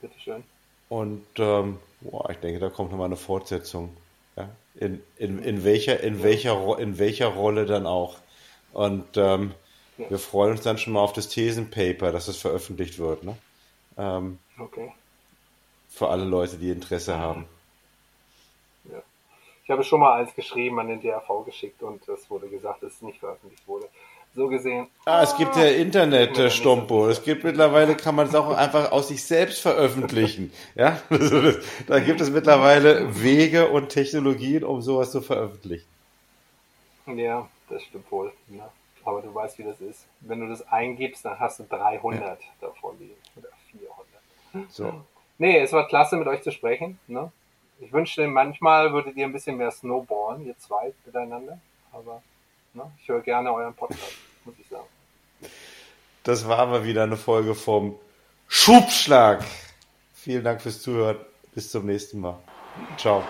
[0.00, 0.44] Bitteschön.
[0.88, 3.96] Und ähm, boah, ich denke, da kommt nochmal eine Fortsetzung.
[4.36, 4.48] Ja?
[4.74, 6.22] In, in, in, welcher, in, ja.
[6.22, 8.18] welcher, in welcher Rolle dann auch.
[8.72, 9.54] Und ähm,
[9.98, 10.10] ja.
[10.10, 13.24] wir freuen uns dann schon mal auf das Thesenpaper, dass es veröffentlicht wird.
[13.24, 13.36] Ne?
[13.96, 14.92] Ähm, okay.
[15.88, 17.46] Für alle Leute, die Interesse haben.
[19.72, 23.02] Habe schon mal eins geschrieben, an den DRV geschickt und es wurde gesagt, dass es
[23.02, 23.88] nicht veröffentlicht wurde
[24.34, 24.88] so gesehen.
[25.04, 27.08] Ah, es gibt ja Internet, äh, Stompo.
[27.08, 30.52] Es gibt mittlerweile, kann man es auch einfach aus sich selbst veröffentlichen.
[30.74, 31.00] Ja,
[31.86, 35.86] da gibt es mittlerweile Wege und Technologien, um sowas zu veröffentlichen.
[37.06, 38.32] Ja, das stimmt wohl.
[38.48, 38.62] Ne?
[39.04, 40.06] Aber du weißt, wie das ist.
[40.20, 42.36] Wenn du das eingibst, dann hast du 300 ja.
[42.60, 43.16] davon liegen.
[43.36, 43.48] Oder
[44.52, 44.72] 400.
[44.72, 45.04] So.
[45.38, 46.98] Nee, es war klasse, mit euch zu sprechen.
[47.06, 47.30] Ne?
[47.82, 51.58] Ich wünschte, manchmal würdet ihr ein bisschen mehr snowballen, ihr zwei miteinander.
[51.92, 52.22] Aber
[52.74, 52.90] Ne?
[53.00, 54.86] Ich höre gerne euren Podcast, muss ich sagen.
[56.22, 57.98] Das war aber wieder eine Folge vom
[58.48, 59.44] Schubschlag.
[60.14, 61.18] Vielen Dank fürs Zuhören.
[61.54, 62.38] Bis zum nächsten Mal.
[62.96, 63.22] Ciao.